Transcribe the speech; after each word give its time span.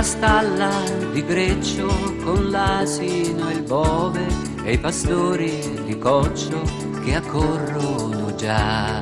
la 0.00 0.06
stalla 0.06 0.70
di 1.12 1.22
Greccio 1.22 1.86
con 2.24 2.48
l'asino 2.48 3.50
e 3.50 3.52
il 3.52 3.62
bove 3.64 4.26
e 4.64 4.72
i 4.72 4.78
pastori 4.78 5.52
di 5.84 5.98
coccio 5.98 6.62
che 7.04 7.16
accorrono 7.16 8.34
già. 8.34 8.98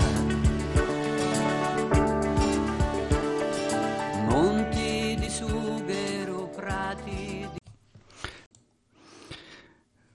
Monti 4.29 5.17
di 5.21 5.29
sughero, 5.31 6.51
prati 6.57 7.47
di... 7.53 7.61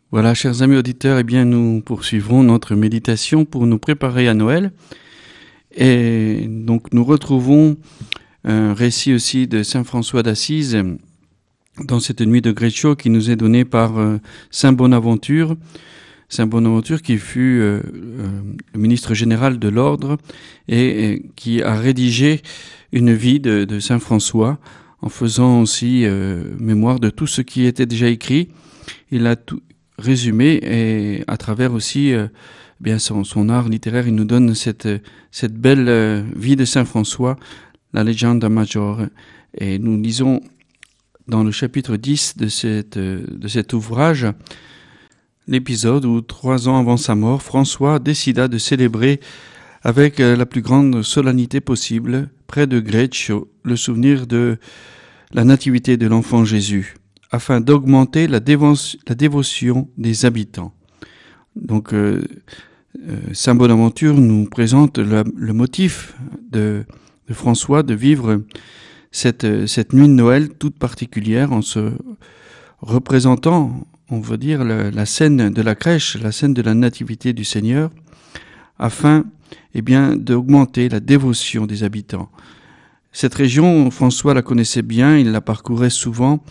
Voilà, 0.10 0.34
chers 0.34 0.62
amis 0.62 0.80
auditeurs, 0.80 1.18
eh 1.18 1.24
bien, 1.24 1.46
nous 1.46 1.82
poursuivrons 1.82 2.44
notre 2.44 2.76
méditation 2.76 3.46
pour 3.46 3.66
nous 3.68 3.80
préparer 3.80 4.28
à 4.28 4.34
Noël. 4.34 4.74
Et 5.76 6.46
donc, 6.50 6.92
nous 6.92 7.06
retrouvons 7.06 7.78
un 8.44 8.74
récit 8.74 9.14
aussi 9.14 9.48
de 9.48 9.64
Saint 9.64 9.84
François 9.84 10.24
d'Assise 10.24 10.84
dans 11.84 12.00
cette 12.00 12.22
nuit 12.22 12.42
de 12.42 12.52
Greccio 12.52 12.96
qui 12.96 13.10
nous 13.10 13.32
est 13.32 13.36
donnée 13.36 13.66
par 13.66 13.98
euh, 13.98 14.18
Saint 14.52 14.74
Bonaventure. 14.74 15.56
Saint 16.30 16.48
Bonaventure 16.48 17.02
qui 17.02 17.18
fut 17.18 17.60
euh, 17.60 17.82
euh, 17.94 18.28
le 18.74 18.80
ministre 18.80 19.14
général 19.14 19.60
de 19.60 19.70
l'ordre 19.70 20.18
et, 20.68 21.24
qui 21.36 21.62
a 21.62 21.76
rédigé 21.76 22.42
une 22.92 23.14
vie 23.14 23.40
de, 23.40 23.80
Saint 23.80 24.00
François 24.00 24.60
en 25.02 25.10
faisant 25.10 25.62
aussi 25.62 26.06
mémoire 26.60 27.00
de 27.00 27.10
tout 27.10 27.28
ce 27.28 27.42
qui 27.42 27.66
était 27.66 27.86
déjà 27.86 28.08
écrit. 28.08 28.50
Il 29.12 29.28
a 29.28 29.36
tout 29.36 29.62
résumé 29.98 30.60
et 30.64 31.24
à 31.28 31.36
travers 31.36 31.74
aussi 31.74 32.14
bien 32.80 33.00
son, 33.00 33.50
art 33.50 33.68
littéraire, 33.68 34.08
il 34.08 34.16
nous 34.16 34.24
donne 34.24 34.54
cette 34.56 34.88
belle 35.54 36.24
vie 36.38 36.56
de 36.56 36.64
Saint 36.64 36.86
François 36.86 37.36
la 37.94 38.04
Legenda 38.04 38.50
Major. 38.50 39.02
Et 39.58 39.80
nous 39.80 40.02
lisons 40.02 40.42
dans 41.28 41.44
le 41.44 41.52
chapitre 41.52 41.96
10 41.96 42.38
de, 42.38 42.48
cet 43.48 43.74
ouvrage 43.74 44.28
l'épisode 45.48 46.06
où, 46.06 46.22
trois 46.22 46.68
ans 46.68 46.80
avant 46.80 46.98
sa 46.98 47.16
mort, 47.16 47.42
François 47.42 48.00
décida 48.00 48.48
de 48.48 48.58
célébrer 48.58 49.20
avec 49.84 50.20
la 50.20 50.46
plus 50.46 50.62
grande 50.62 51.04
solennité 51.04 51.60
possible, 51.60 52.30
près 52.48 52.68
de 52.68 52.80
Greccio, 52.80 53.52
le 53.64 53.76
souvenir 53.76 54.28
de 54.28 54.58
la 55.34 55.44
nativité 55.44 55.98
de 55.98 56.08
l'enfant 56.08 56.46
Jésus, 56.46 56.96
afin 57.32 57.60
d'augmenter 57.60 58.28
la, 58.28 58.40
dévotion 58.40 59.90
des 59.98 60.26
habitants. 60.26 60.74
Donc, 61.58 61.94
euh, 61.94 62.22
euh, 63.10 63.18
Saint 63.34 63.56
Bonaventure 63.56 64.14
nous 64.14 64.46
présente 64.46 64.98
le 65.00 65.54
motif 65.54 66.16
de 66.50 66.86
de 67.28 67.34
François 67.34 67.84
de 67.84 67.94
vivre 67.94 68.42
cette, 69.12 69.68
cette 69.68 69.94
nuit 69.94 70.08
de 70.08 70.14
Noël 70.14 70.50
toute 70.50 70.78
particulière 70.78 71.54
en 71.54 71.62
se 71.62 71.92
représentant, 72.82 73.88
on 74.10 74.20
va 74.20 74.38
dire, 74.38 74.64
la, 74.64 74.92
la, 74.92 75.06
scène 75.06 75.50
de 75.52 75.62
la 75.62 75.76
crèche, 75.76 76.18
la 76.22 76.32
scène 76.32 76.54
de 76.54 76.62
la 76.62 76.74
nativité 76.74 77.32
du 77.34 77.46
Seigneur, 77.46 77.92
afin 78.80 79.24
eh 79.76 79.82
bien, 79.82 80.16
d'augmenter 80.16 80.90
la 80.90 81.00
dévotion 81.00 81.66
des 81.66 81.84
habitants. 81.84 82.30
Cette 83.12 83.36
région, 83.36 83.90
François 83.92 84.34
la 84.34 84.42
connaissait 84.42 84.82
bien, 84.82 85.18
il 85.18 85.32
la 85.32 85.42
parcourait 85.42 85.92
souvent, 85.92 86.44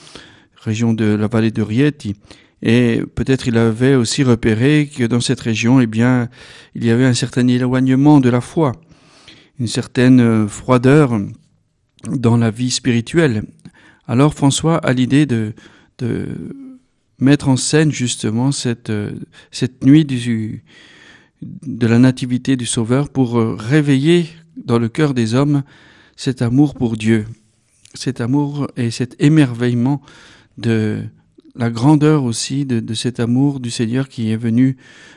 région 0.56 0.94
de 0.94 1.04
la 1.04 1.26
vallée 1.26 1.50
de 1.50 1.62
Rieti, 1.62 2.14
et 2.62 3.02
peut-être 3.16 3.48
il 3.48 3.58
avait 3.58 3.96
aussi 3.96 4.22
repéré 4.22 4.88
que 4.96 5.04
dans 5.04 5.20
cette 5.20 5.40
région, 5.40 5.80
eh 5.80 5.86
bien, 5.86 6.28
il 6.76 6.84
y 6.84 6.90
avait 6.90 7.04
un 7.04 7.14
certain 7.14 7.46
éloignement 7.48 8.20
de 8.20 8.30
la 8.30 8.40
foi 8.40 8.72
une 9.58 9.66
certaine 9.66 10.20
euh, 10.20 10.48
froideur 10.48 11.18
dans 12.08 12.36
la 12.36 12.50
vie 12.50 12.70
spirituelle. 12.70 13.44
Alors 14.06 14.34
François 14.34 14.78
a 14.78 14.92
l'idée 14.92 15.26
de, 15.26 15.54
de, 15.98 16.26
mettre 17.18 17.48
en 17.48 17.56
scène 17.56 17.92
justement 17.92 18.52
cette, 18.52 18.90
euh, 18.90 19.12
nuit 19.82 20.04
de 21.42 21.86
la 21.86 21.98
nativité 21.98 22.56
du 22.56 22.66
Sauveur 22.66 23.10
pour 23.10 23.38
euh, 23.38 23.54
réveiller 23.54 24.26
dans 24.56 24.78
le 24.78 24.88
cœur 24.88 25.14
des 25.14 25.34
hommes 25.34 25.62
cet 26.16 26.42
amour 26.42 26.74
pour 26.74 26.96
Dieu, 26.96 27.26
cet 27.94 28.20
amour 28.20 28.68
et 28.76 28.90
cet 28.90 29.16
émerveillement 29.22 30.02
de 30.58 31.02
la 31.54 31.70
grandeur 31.70 32.24
aussi 32.24 32.64
de, 32.64 32.94
cet 32.94 33.20
amour 33.20 33.60
du 33.60 33.70
Seigneur 33.70 34.08
qui 34.08 34.30
est 34.30 34.36
venu 34.36 34.76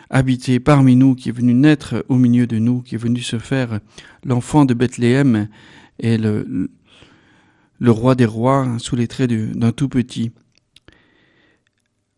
habité 0.10 0.60
parmi 0.60 0.96
nous, 0.96 1.16
qui 1.16 1.30
est 1.30 1.32
venu 1.32 1.54
naître 1.54 2.06
au 2.10 2.16
milieu 2.16 2.46
de 2.48 2.58
nous, 2.58 2.82
qui 2.82 2.96
est 2.96 3.00
venu 3.00 3.22
se 3.22 3.40
faire 3.40 3.80
l'enfant 4.26 4.66
de 4.66 4.74
Bethléem 4.74 5.48
et 6.00 6.18
le, 6.18 6.70
le 7.80 7.92
roi 7.92 8.16
des 8.16 8.26
rois 8.26 8.68
sous 8.80 8.96
les 8.96 9.08
traits 9.08 9.32
d'un 9.32 9.72
tout 9.72 9.90
petit. 9.90 10.32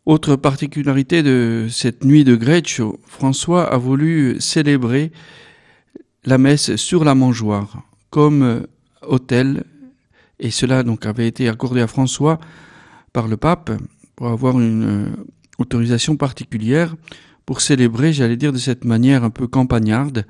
Autre 0.06 0.36
particularité 0.36 1.22
de 1.22 1.68
cette 1.70 2.04
nuit 2.04 2.24
de 2.24 2.36
Greccio, 2.36 3.00
François 3.06 3.66
a 3.66 3.78
voulu 3.78 4.38
célébrer 4.40 5.12
la 6.24 6.38
messe 6.38 6.76
sur 6.78 7.04
la 7.04 7.14
mangeoire 7.14 7.84
comme 8.10 8.66
autel, 9.02 9.66
et 10.40 10.50
cela 10.50 10.84
donc 10.84 11.06
avait 11.06 11.28
été 11.28 11.50
accordé 11.50 11.82
à 11.82 11.88
François 11.88 12.40
par 13.12 13.28
le 13.28 13.38
pape 13.38 13.72
pour 14.18 14.28
avoir 14.28 14.60
une 14.60 15.16
autorisation 15.60 16.18
particulière 16.18 16.96
pour 17.46 17.62
célébrer, 17.62 18.12
j'allais 18.12 18.36
dire 18.36 18.52
de 18.52 18.58
cette 18.58 18.84
manière 18.84 19.24
un 19.24 19.30
peu 19.30 19.48
campagnarde, 19.48 20.26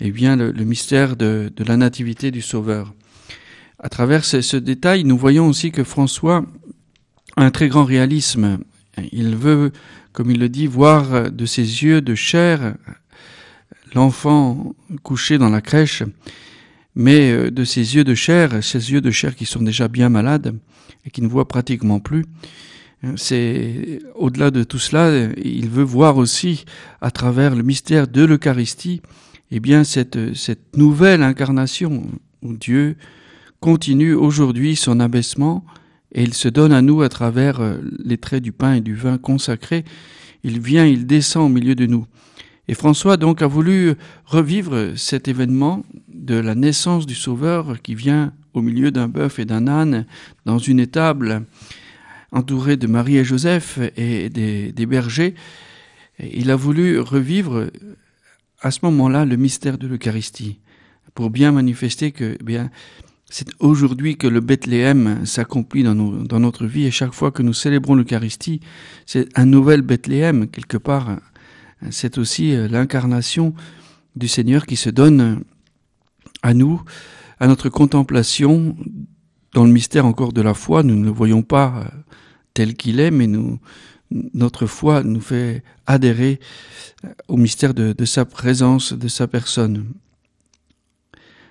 eh 0.00 0.10
bien 0.10 0.36
le, 0.36 0.52
mystère 0.64 1.16
de, 1.16 1.50
la 1.66 1.78
nativité 1.78 2.30
du 2.30 2.42
Sauveur. 2.42 2.92
À 3.78 3.88
travers 3.88 4.26
ce, 4.26 4.42
ce, 4.42 4.58
détail, 4.58 5.04
nous 5.04 5.16
voyons 5.16 5.48
aussi 5.48 5.72
que 5.72 5.82
François 5.82 6.44
a 7.36 7.44
un 7.44 7.50
très 7.50 7.68
grand 7.68 7.84
réalisme. 7.84 8.58
Il 9.12 9.34
veut, 9.34 9.72
comme 10.12 10.30
il 10.30 10.38
le 10.38 10.50
dit, 10.50 10.66
voir 10.66 11.30
de 11.32 11.46
ses 11.46 11.62
yeux 11.62 12.02
de 12.02 12.14
chair 12.14 12.74
l'enfant 13.94 14.74
couché 15.02 15.38
dans 15.38 15.48
la 15.48 15.62
crèche, 15.62 16.02
mais 16.94 17.30
euh, 17.30 17.50
de 17.50 17.64
ses 17.64 17.94
yeux 17.94 18.04
de 18.04 18.14
chair, 18.14 18.62
ses 18.62 18.92
yeux 18.92 19.00
de 19.00 19.10
chair 19.10 19.34
qui 19.34 19.46
sont 19.46 19.62
déjà 19.62 19.88
bien 19.88 20.10
malades 20.10 20.54
et 21.06 21.10
qui 21.10 21.22
ne 21.22 21.28
voient 21.28 21.48
pratiquement 21.48 22.00
plus, 22.00 22.26
c'est 23.16 24.00
au-delà 24.14 24.50
de 24.50 24.64
tout 24.64 24.78
cela, 24.78 25.30
il 25.42 25.68
veut 25.68 25.84
voir 25.84 26.16
aussi 26.16 26.64
à 27.00 27.10
travers 27.10 27.54
le 27.54 27.62
mystère 27.62 28.08
de 28.08 28.24
l'Eucharistie, 28.24 29.02
eh 29.50 29.60
bien 29.60 29.84
cette, 29.84 30.34
cette 30.34 30.76
nouvelle 30.76 31.22
incarnation 31.22 32.06
où 32.42 32.52
Dieu 32.54 32.96
continue 33.60 34.14
aujourd'hui 34.14 34.76
son 34.76 35.00
abaissement 35.00 35.64
et 36.12 36.22
il 36.22 36.34
se 36.34 36.48
donne 36.48 36.72
à 36.72 36.82
nous 36.82 37.02
à 37.02 37.08
travers 37.08 37.60
euh, 37.60 37.78
les 38.02 38.18
traits 38.18 38.42
du 38.42 38.52
pain 38.52 38.74
et 38.74 38.80
du 38.80 38.94
vin 38.94 39.18
consacrés. 39.18 39.84
Il 40.42 40.60
vient, 40.60 40.86
il 40.86 41.06
descend 41.06 41.50
au 41.50 41.54
milieu 41.54 41.74
de 41.74 41.86
nous. 41.86 42.06
Et 42.68 42.74
François 42.74 43.16
donc 43.16 43.42
a 43.42 43.46
voulu 43.46 43.94
revivre 44.24 44.92
cet 44.96 45.28
événement 45.28 45.84
de 46.08 46.34
la 46.34 46.54
naissance 46.54 47.06
du 47.06 47.14
Sauveur 47.14 47.80
qui 47.82 47.94
vient 47.94 48.32
au 48.54 48.62
milieu 48.62 48.90
d'un 48.90 49.08
bœuf 49.08 49.38
et 49.38 49.44
d'un 49.44 49.66
âne 49.68 50.06
dans 50.44 50.58
une 50.58 50.80
étable 50.80 51.46
entouré 52.32 52.76
de 52.76 52.86
Marie 52.86 53.16
et 53.16 53.24
Joseph 53.24 53.78
et 53.96 54.28
des, 54.28 54.86
bergers, 54.86 55.34
il 56.18 56.50
a 56.50 56.56
voulu 56.56 57.00
revivre 57.00 57.70
à 58.60 58.70
ce 58.70 58.80
moment-là 58.82 59.24
le 59.24 59.36
mystère 59.36 59.78
de 59.78 59.86
l'Eucharistie 59.86 60.58
pour 61.14 61.30
bien 61.30 61.52
manifester 61.52 62.12
que 62.12 62.36
eh 62.38 62.44
bien 62.44 62.70
c'est 63.30 63.48
aujourd'hui 63.60 64.16
que 64.16 64.26
le 64.26 64.40
Bethléem 64.40 65.24
s'accomplit 65.26 65.82
dans, 65.82 65.94
dans, 65.94 66.40
notre 66.40 66.66
vie 66.66 66.86
et 66.86 66.90
chaque 66.90 67.12
fois 67.12 67.30
que 67.30 67.42
nous 67.42 67.52
célébrons 67.52 67.94
l'Eucharistie, 67.94 68.60
c'est 69.04 69.28
un 69.38 69.44
nouvel 69.44 69.82
Bethléem 69.82 70.48
quelque 70.48 70.78
part. 70.78 71.18
C'est 71.90 72.16
aussi 72.16 72.56
l'incarnation 72.68 73.54
du 74.16 74.28
Seigneur 74.28 74.64
qui 74.64 74.76
se 74.76 74.88
donne 74.88 75.44
à 76.42 76.54
nous, 76.54 76.82
à 77.38 77.46
notre 77.46 77.68
contemplation 77.68 78.76
dans 79.54 79.64
le 79.64 79.72
mystère 79.72 80.06
encore 80.06 80.32
de 80.32 80.42
la 80.42 80.54
foi. 80.54 80.82
Nous 80.82 80.96
ne 80.96 81.04
le 81.04 81.10
voyons 81.10 81.42
pas 81.42 81.90
tel 82.54 82.74
qu'il 82.74 83.00
est, 83.00 83.10
mais 83.10 83.28
notre 84.10 84.66
foi 84.66 85.02
nous 85.02 85.20
fait 85.20 85.62
adhérer 85.86 86.40
au 87.28 87.36
mystère 87.36 87.74
de, 87.74 87.92
de, 87.92 88.04
sa 88.04 88.24
présence, 88.24 88.92
de 88.92 89.08
sa 89.08 89.26
personne. 89.26 89.92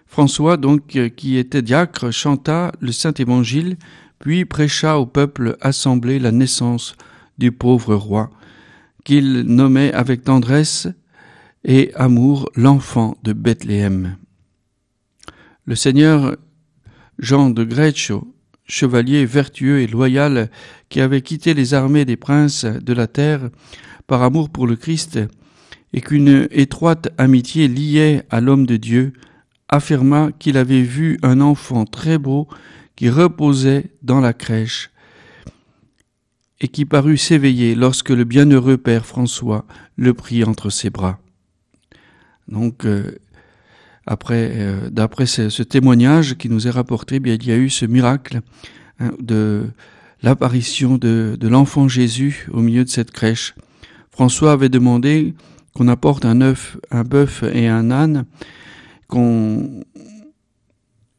François, 0.05 0.57
donc, 0.57 0.97
qui 1.15 1.37
était 1.37 1.61
diacre, 1.61 2.11
chanta 2.11 2.71
le 2.79 2.91
Saint 2.91 3.13
Évangile, 3.13 3.77
puis 4.19 4.45
prêcha 4.45 4.97
au 4.97 5.05
peuple 5.05 5.57
assemblé 5.61 6.19
la 6.19 6.31
naissance 6.31 6.95
du 7.37 7.51
pauvre 7.51 7.95
roi, 7.95 8.31
qu'il 9.03 9.41
nommait 9.41 9.93
avec 9.93 10.23
tendresse 10.23 10.87
et 11.63 11.91
amour 11.95 12.49
l'enfant 12.55 13.17
de 13.23 13.33
Bethléem. 13.33 14.17
Le 15.65 15.75
Seigneur 15.75 16.37
Jean 17.19 17.49
de 17.49 17.63
Greccio 17.63 18.33
chevalier 18.67 19.25
vertueux 19.25 19.79
et 19.79 19.87
loyal 19.87 20.49
qui 20.89 21.01
avait 21.01 21.21
quitté 21.21 21.53
les 21.53 21.73
armées 21.73 22.05
des 22.05 22.17
princes 22.17 22.65
de 22.65 22.93
la 22.93 23.07
terre 23.07 23.49
par 24.07 24.21
amour 24.23 24.49
pour 24.49 24.67
le 24.67 24.75
Christ 24.75 25.19
et 25.93 26.01
qu'une 26.01 26.47
étroite 26.51 27.09
amitié 27.17 27.67
liait 27.67 28.23
à 28.29 28.41
l'homme 28.41 28.65
de 28.65 28.77
Dieu, 28.77 29.13
affirma 29.69 30.31
qu'il 30.37 30.57
avait 30.57 30.81
vu 30.81 31.17
un 31.23 31.41
enfant 31.41 31.85
très 31.85 32.17
beau 32.17 32.47
qui 32.95 33.09
reposait 33.09 33.91
dans 34.01 34.19
la 34.19 34.33
crèche 34.33 34.91
et 36.59 36.67
qui 36.67 36.85
parut 36.85 37.17
s'éveiller 37.17 37.75
lorsque 37.75 38.09
le 38.09 38.23
bienheureux 38.23 38.77
Père 38.77 39.05
François 39.05 39.65
le 39.95 40.13
prit 40.13 40.43
entre 40.43 40.69
ses 40.69 40.89
bras. 40.89 41.19
Donc, 42.47 42.85
euh, 42.85 43.17
après, 44.07 44.51
euh, 44.53 44.89
d'après 44.89 45.25
ce, 45.25 45.61
témoignage 45.63 46.37
qui 46.37 46.49
nous 46.49 46.65
est 46.65 46.71
rapporté, 46.71 47.19
bien, 47.19 47.35
il 47.35 47.45
y 47.45 47.51
a 47.51 47.57
eu 47.57 47.69
ce 47.69 47.85
miracle 47.85 48.39
hein, 48.99 49.11
de 49.19 49.65
l'apparition 50.23 50.97
de, 50.97 51.35
de 51.37 51.47
l'enfant 51.47 51.89
Jésus 51.89 52.47
au 52.51 52.61
milieu 52.61 52.85
de 52.85 52.89
cette 52.89 53.11
crèche. 53.11 53.53
François 54.09 54.53
avait 54.53 54.69
demandé 54.69 55.35
qu'on 55.75 55.89
apporte 55.89 56.25
un 56.25 56.39
œuf, 56.39 56.77
un 56.89 57.03
bœuf 57.03 57.43
et 57.43 57.67
un 57.67 57.91
âne, 57.91 58.25
qu'on 59.07 59.83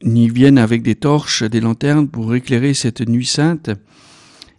y 0.03 0.29
vienne 0.31 0.59
avec 0.59 0.83
des 0.83 0.95
torches, 0.95 1.43
des 1.43 1.61
lanternes 1.61 2.09
pour 2.09 2.35
éclairer 2.35 2.73
cette 2.73 3.07
nuit 3.07 3.27
sainte 3.27 3.71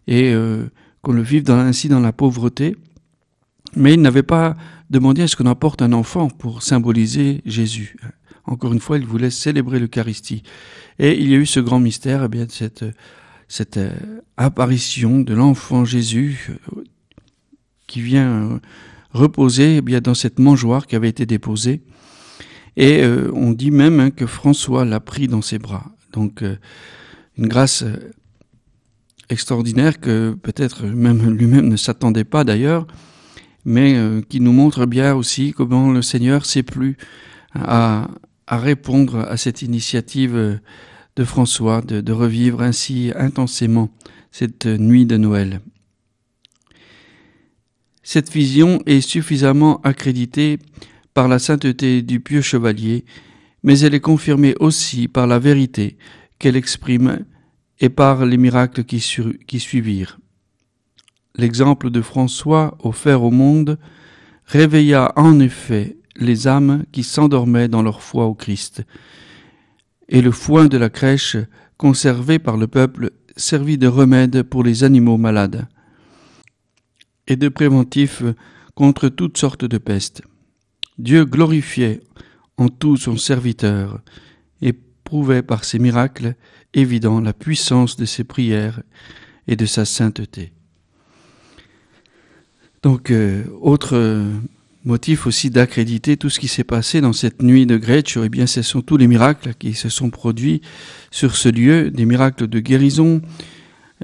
et 0.08 0.32
euh, 0.34 0.70
qu'on 1.02 1.14
le 1.14 1.22
vive 1.24 1.50
ainsi 1.50 1.90
dans 1.90 2.00
la 2.00 2.14
pauvreté. 2.14 2.76
Mais 3.76 3.96
il 3.96 4.02
n'avait 4.02 4.24
pas 4.24 4.56
demandé 4.90 5.24
à 5.24 5.28
ce 5.28 5.36
qu'on 5.36 5.48
apporte 5.48 5.82
un 5.82 5.94
enfant 5.94 6.30
pour 6.30 6.62
symboliser 6.62 7.42
Jésus. 7.46 7.96
Encore 8.50 8.74
une 8.74 8.80
fois, 8.80 8.98
il 8.98 9.06
voulait 9.06 9.30
célébrer 9.30 9.80
l'Eucharistie. 9.80 10.44
Et 10.98 11.20
il 11.20 11.30
y 11.30 11.34
a 11.34 11.38
eu 11.38 11.46
ce 11.46 11.60
grand 11.60 11.80
mystère, 11.80 12.24
eh 12.26 12.28
bien, 12.28 12.46
cette, 12.50 12.84
cette 13.48 13.78
euh, 13.78 13.92
apparition 14.38 15.22
de 15.22 15.34
l'enfant 15.34 15.86
Jésus 15.86 16.50
euh, 16.76 16.84
qui 17.88 18.02
vient 18.02 18.60
reposer 19.12 19.78
eh 19.78 19.82
bien, 19.82 20.02
dans 20.02 20.14
cette 20.14 20.40
mangeoire 20.40 20.88
qui 20.88 20.96
avait 20.96 21.10
été 21.10 21.26
déposée. 21.26 21.82
Et 22.78 23.04
euh, 23.04 23.32
on 23.34 23.52
dit 23.52 23.72
même 23.72 24.00
hein, 24.00 24.12
que 24.12 24.26
François 24.26 24.86
l'a 24.86 25.00
pris 25.00 25.28
dans 25.28 25.42
ses 25.42 25.60
bras. 25.60 25.92
Donc 26.14 26.42
euh, 26.42 26.56
une 27.38 27.48
grâce 27.48 27.84
euh, 27.84 28.12
extraordinaire 29.30 30.00
que 30.00 30.36
peut-être 30.42 30.86
même 30.86 31.30
lui-même 31.30 31.68
ne 31.68 31.76
s'attendait 31.76 32.24
pas 32.24 32.44
d'ailleurs, 32.44 32.88
mais 33.66 33.96
qui 34.30 34.40
nous 34.40 34.54
montre 34.54 34.88
bien 34.88 35.14
aussi 35.14 35.54
comment 35.54 35.92
le 35.92 36.02
Seigneur 36.02 36.46
s'est 36.46 36.64
plu 36.64 36.98
à, 37.54 38.08
à, 38.50 38.58
répondre 38.58 39.20
à 39.20 39.38
cette 39.38 39.62
initiative 39.62 40.60
de 41.16 41.24
François 41.24 41.82
de, 41.82 42.12
revivre 42.12 42.62
ainsi 42.62 43.12
intensément 43.16 43.90
cette 44.32 44.66
nuit 44.66 45.06
de 45.06 45.18
Noël. 45.18 45.62
Cette 48.04 48.32
vision 48.32 48.82
est 48.86 49.02
suffisamment 49.02 49.82
accréditée 49.82 50.58
par 51.14 51.28
la 51.28 51.40
sainteté 51.40 52.02
du 52.02 52.20
pieux 52.20 52.42
chevalier, 52.42 53.06
mais 53.64 53.80
elle 53.80 53.94
est 53.94 54.00
confirmée 54.00 54.56
aussi 54.60 55.08
par 55.08 55.28
la 55.28 55.40
vérité 55.40 55.98
qu'elle 56.40 56.56
exprime 56.56 57.26
et 57.80 57.90
par 57.90 58.26
les 58.26 58.38
miracles 58.38 58.84
qui, 58.84 59.06
qui 59.48 59.60
suivirent. 59.60 60.20
L'exemple 61.36 61.90
de 61.90 62.02
François 62.02 62.78
offert 62.82 63.24
au 63.24 63.32
monde 63.32 63.78
réveilla 64.46 65.14
en 65.16 65.40
effet 65.40 65.98
les 66.16 66.48
âmes 66.48 66.84
qui 66.92 67.04
s'endormaient 67.04 67.68
dans 67.68 67.84
leur 67.84 68.02
foi 68.02 68.26
au 68.26 68.34
Christ, 68.34 68.84
et 70.10 70.22
le 70.22 70.32
foin 70.32 70.68
de 70.68 70.78
la 70.78 70.90
crèche 70.90 71.38
conservé 71.78 72.40
par 72.40 72.58
le 72.58 72.68
peuple 72.68 73.12
servit 73.38 73.78
de 73.78 73.88
remède 73.88 74.44
pour 74.44 74.64
les 74.64 74.84
animaux 74.84 75.18
malades 75.18 75.68
et 77.28 77.36
de 77.36 77.48
préventif 77.48 78.24
contre 78.76 79.08
toutes 79.08 79.38
sortes 79.38 79.66
de 79.66 79.78
pestes. 79.78 80.22
Dieu 80.98 81.26
glorifiait 81.26 82.02
en 82.58 82.68
tout 82.68 82.98
son 82.98 83.16
serviteur 83.16 84.02
et 84.62 84.74
prouvait 84.74 85.44
par 85.44 85.64
ses 85.64 85.80
miracles 85.80 86.36
évidents 86.74 87.22
la 87.22 87.34
puissance 87.34 87.96
de 87.96 88.06
ses 88.06 88.24
prières 88.24 88.82
et 89.48 89.56
de 89.56 89.66
sa 89.66 89.86
sainteté. 89.86 90.52
Donc, 92.84 93.12
euh, 93.12 93.44
autre 93.62 93.96
motif 94.90 95.28
aussi 95.28 95.52
d'accréditer 95.52 96.18
tout 96.18 96.32
ce 96.32 96.40
qui 96.40 96.48
s'est 96.48 96.64
passé 96.64 97.00
dans 97.00 97.14
cette 97.14 97.44
nuit 97.44 97.68
de 97.68 97.78
Greccio, 97.78 98.24
eh 98.24 98.30
bien, 98.30 98.48
ce 98.48 98.64
sont 98.64 98.82
tous 98.82 98.98
les 98.98 99.08
miracles 99.08 99.54
qui 99.54 99.74
se 99.76 99.88
sont 99.88 100.10
produits 100.10 100.62
sur 101.12 101.36
ce 101.36 101.48
lieu, 101.48 101.92
des 101.92 102.06
miracles 102.06 102.48
de 102.48 102.60
guérison, 102.60 103.22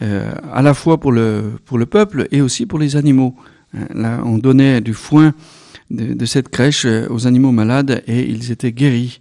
euh, 0.03 0.31
à 0.53 0.61
la 0.61 0.75
fois 0.75 0.99
pour 0.99 1.11
le, 1.11 1.53
pour 1.65 1.79
le 1.79 1.87
peuple 1.87 2.27
et 2.31 2.39
aussi 2.39 2.67
pour 2.67 2.77
les 2.77 2.95
animaux. 2.95 3.35
Euh, 3.73 3.79
là, 3.95 4.21
on 4.25 4.37
donnait 4.37 4.79
du 4.79 4.93
foin 4.93 5.33
de, 5.89 6.25
cette 6.25 6.49
crèche 6.49 6.85
euh, 6.85 7.07
aux 7.09 7.25
animaux 7.25 7.51
malades 7.51 8.03
et 8.05 8.21
ils 8.29 8.51
étaient 8.51 8.71
guéris. 8.71 9.19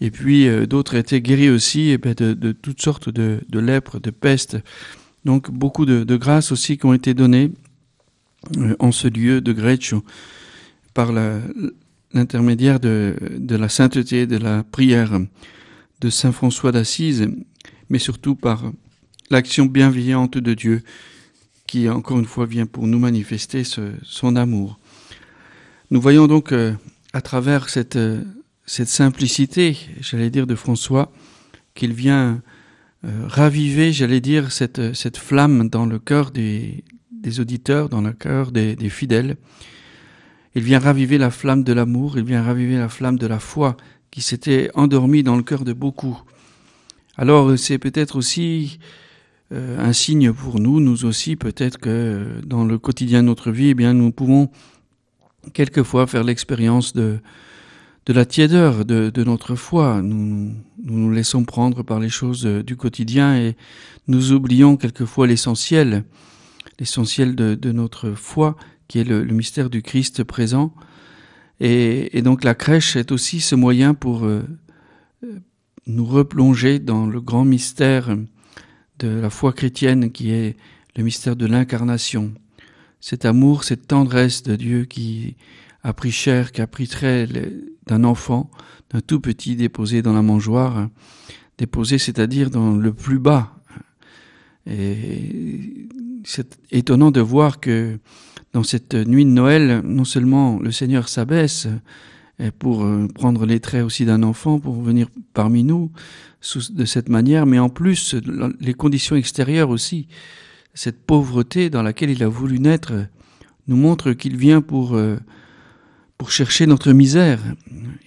Et 0.00 0.10
puis 0.10 0.48
d'autres 0.66 0.96
étaient 0.96 1.20
guéris 1.20 1.48
aussi 1.48 1.90
et 1.90 1.98
eh 2.04 2.14
de, 2.14 2.32
de, 2.32 2.50
toutes 2.50 2.82
sortes 2.82 3.08
de, 3.08 3.38
de 3.48 3.60
de 3.60 4.10
pestes. 4.10 4.56
Donc 5.24 5.48
beaucoup 5.52 5.86
de, 5.86 6.02
de 6.02 6.16
grâces 6.16 6.50
aussi 6.50 6.76
qui 6.76 6.86
ont 6.86 6.92
été 6.92 7.14
données 7.14 7.52
en 8.80 8.90
ce 8.90 9.06
lieu 9.06 9.40
de 9.40 9.52
Greccio 9.52 10.02
par 10.94 11.12
l'intermédiaire 12.12 12.80
de, 12.80 13.16
de 13.36 13.56
la 13.56 13.68
sainteté, 13.68 14.26
de 14.26 14.36
la 14.36 14.62
prière 14.64 15.18
de 16.00 16.10
Saint 16.10 16.32
François 16.32 16.72
d'Assise, 16.72 17.28
mais 17.88 17.98
surtout 17.98 18.34
par 18.34 18.72
l'action 19.30 19.66
bienveillante 19.66 20.38
de 20.38 20.54
Dieu 20.54 20.82
qui, 21.66 21.88
encore 21.88 22.18
une 22.18 22.26
fois, 22.26 22.44
vient 22.44 22.66
pour 22.66 22.86
nous 22.86 22.98
manifester 22.98 23.62
son 23.64 24.36
amour. 24.36 24.78
Nous 25.90 26.00
voyons 26.00 26.26
donc 26.26 26.52
euh, 26.52 26.74
à 27.12 27.22
travers 27.22 27.68
cette, 27.68 27.96
euh, 27.96 28.22
cette 28.66 28.88
simplicité, 28.88 29.76
j'allais 30.00 30.30
dire, 30.30 30.46
de 30.46 30.54
François, 30.54 31.12
qu'il 31.74 31.92
vient 31.92 32.42
euh, 33.04 33.26
raviver, 33.26 33.92
j'allais 33.92 34.20
dire, 34.20 34.52
cette, 34.52 34.94
cette 34.94 35.16
flamme 35.16 35.68
dans 35.68 35.86
le 35.86 35.98
cœur 35.98 36.30
des, 36.30 36.84
des 37.10 37.40
auditeurs, 37.40 37.88
dans 37.88 38.02
le 38.02 38.12
cœur 38.12 38.52
des, 38.52 38.76
des 38.76 38.90
fidèles. 38.90 39.36
Il 40.54 40.62
vient 40.62 40.78
raviver 40.78 41.18
la 41.18 41.30
flamme 41.30 41.64
de 41.64 41.72
l'amour, 41.72 42.18
il 42.18 42.24
vient 42.24 42.42
raviver 42.42 42.76
la 42.76 42.88
flamme 42.88 43.18
de 43.18 43.26
la 43.26 43.38
foi 43.38 43.76
qui 44.10 44.20
s'était 44.20 44.70
endormie 44.74 45.22
dans 45.22 45.36
le 45.36 45.42
cœur 45.42 45.64
de 45.64 45.72
beaucoup. 45.72 46.20
Alors 47.16 47.58
c'est 47.58 47.78
peut-être 47.78 48.16
aussi 48.16 48.78
euh, 49.52 49.78
un 49.78 49.92
signe 49.92 50.32
pour 50.32 50.60
nous, 50.60 50.80
nous 50.80 51.04
aussi, 51.04 51.36
peut-être 51.36 51.78
que 51.78 52.40
dans 52.46 52.64
le 52.64 52.78
quotidien 52.78 53.22
de 53.22 53.26
notre 53.26 53.50
vie, 53.50 53.68
eh 53.68 53.74
bien, 53.74 53.92
nous 53.92 54.10
pouvons 54.10 54.50
quelquefois 55.52 56.06
faire 56.06 56.24
l'expérience 56.24 56.94
de, 56.94 57.18
de 58.06 58.12
la 58.12 58.24
tiédeur 58.24 58.84
de, 58.86 59.24
notre 59.24 59.54
foi. 59.54 60.00
Nous, 60.02 60.54
nous, 60.82 61.10
laissons 61.10 61.44
prendre 61.44 61.82
par 61.82 62.00
les 62.00 62.08
choses 62.08 62.44
du 62.44 62.76
quotidien 62.76 63.36
et 63.36 63.56
nous 64.08 64.32
oublions 64.32 64.76
quelquefois 64.76 65.26
l'essentiel, 65.26 66.04
l'essentiel 66.78 67.34
de, 67.34 67.72
notre 67.72 68.12
foi, 68.12 68.56
qui 68.92 68.98
est 68.98 69.04
le, 69.04 69.24
mystère 69.24 69.70
du 69.70 69.80
Christ 69.80 70.22
présent. 70.22 70.74
Et, 71.60 72.20
donc 72.20 72.44
la 72.44 72.54
crèche 72.54 72.94
est 72.94 73.10
aussi 73.10 73.40
ce 73.40 73.54
moyen 73.54 73.94
pour 73.94 74.26
euh, 74.26 74.42
nous 75.86 76.04
replonger 76.04 76.78
dans 76.78 77.06
le 77.06 77.18
grand 77.22 77.46
mystère 77.46 78.14
de 78.98 79.08
la 79.08 79.30
foi 79.30 79.54
chrétienne 79.54 80.12
qui 80.12 80.30
est 80.30 80.58
le 80.94 81.04
mystère 81.04 81.36
de 81.36 81.46
l'incarnation. 81.46 82.34
Cet 83.00 83.24
amour, 83.24 83.64
cette 83.64 83.86
tendresse 83.86 84.42
de 84.42 84.56
Dieu 84.56 84.84
qui 84.84 85.36
a 85.82 85.94
pris 85.94 86.12
chair, 86.12 86.52
qui 86.52 86.60
a 86.60 86.66
pris 86.66 86.86
trait 86.86 87.26
d'un 87.86 88.04
enfant, 88.04 88.50
d'un 88.90 89.00
tout 89.00 89.20
petit 89.20 89.56
déposé 89.56 90.02
dans 90.02 90.12
la 90.12 90.20
mangeoire, 90.20 90.90
déposé 91.56 91.96
c'est-à-dire 91.96 92.50
dans 92.50 92.76
le 92.76 92.92
plus 92.92 93.18
bas. 93.18 93.56
Et 94.66 95.88
c'est 96.24 96.58
étonnant 96.70 97.10
de 97.10 97.22
voir 97.22 97.58
que 97.58 97.98
dans 98.52 98.62
cette 98.62 98.94
nuit 98.94 99.24
de 99.24 99.30
Noël, 99.30 99.80
non 99.84 100.04
seulement 100.04 100.58
le 100.58 100.70
Seigneur 100.70 101.08
s'abaisse 101.08 101.68
pour 102.58 102.84
euh, 102.84 103.06
prendre 103.14 103.46
les 103.46 103.60
traits 103.60 103.84
aussi 103.84 104.04
d'un 104.04 104.22
enfant, 104.22 104.58
pour 104.58 104.80
venir 104.82 105.08
parmi 105.32 105.64
nous, 105.64 105.90
de 106.70 106.84
cette 106.84 107.08
manière, 107.08 107.46
mais 107.46 107.58
en 107.58 107.68
plus 107.68 108.16
les 108.60 108.74
conditions 108.74 109.16
extérieures 109.16 109.70
aussi, 109.70 110.08
cette 110.74 111.04
pauvreté 111.04 111.70
dans 111.70 111.82
laquelle 111.82 112.10
il 112.10 112.22
a 112.22 112.28
voulu 112.28 112.58
naître, 112.58 112.92
nous 113.68 113.76
montre 113.76 114.12
qu'il 114.12 114.36
vient 114.36 114.60
pour, 114.60 114.96
euh, 114.96 115.16
pour 116.18 116.30
chercher 116.32 116.66
notre 116.66 116.92
misère. 116.92 117.40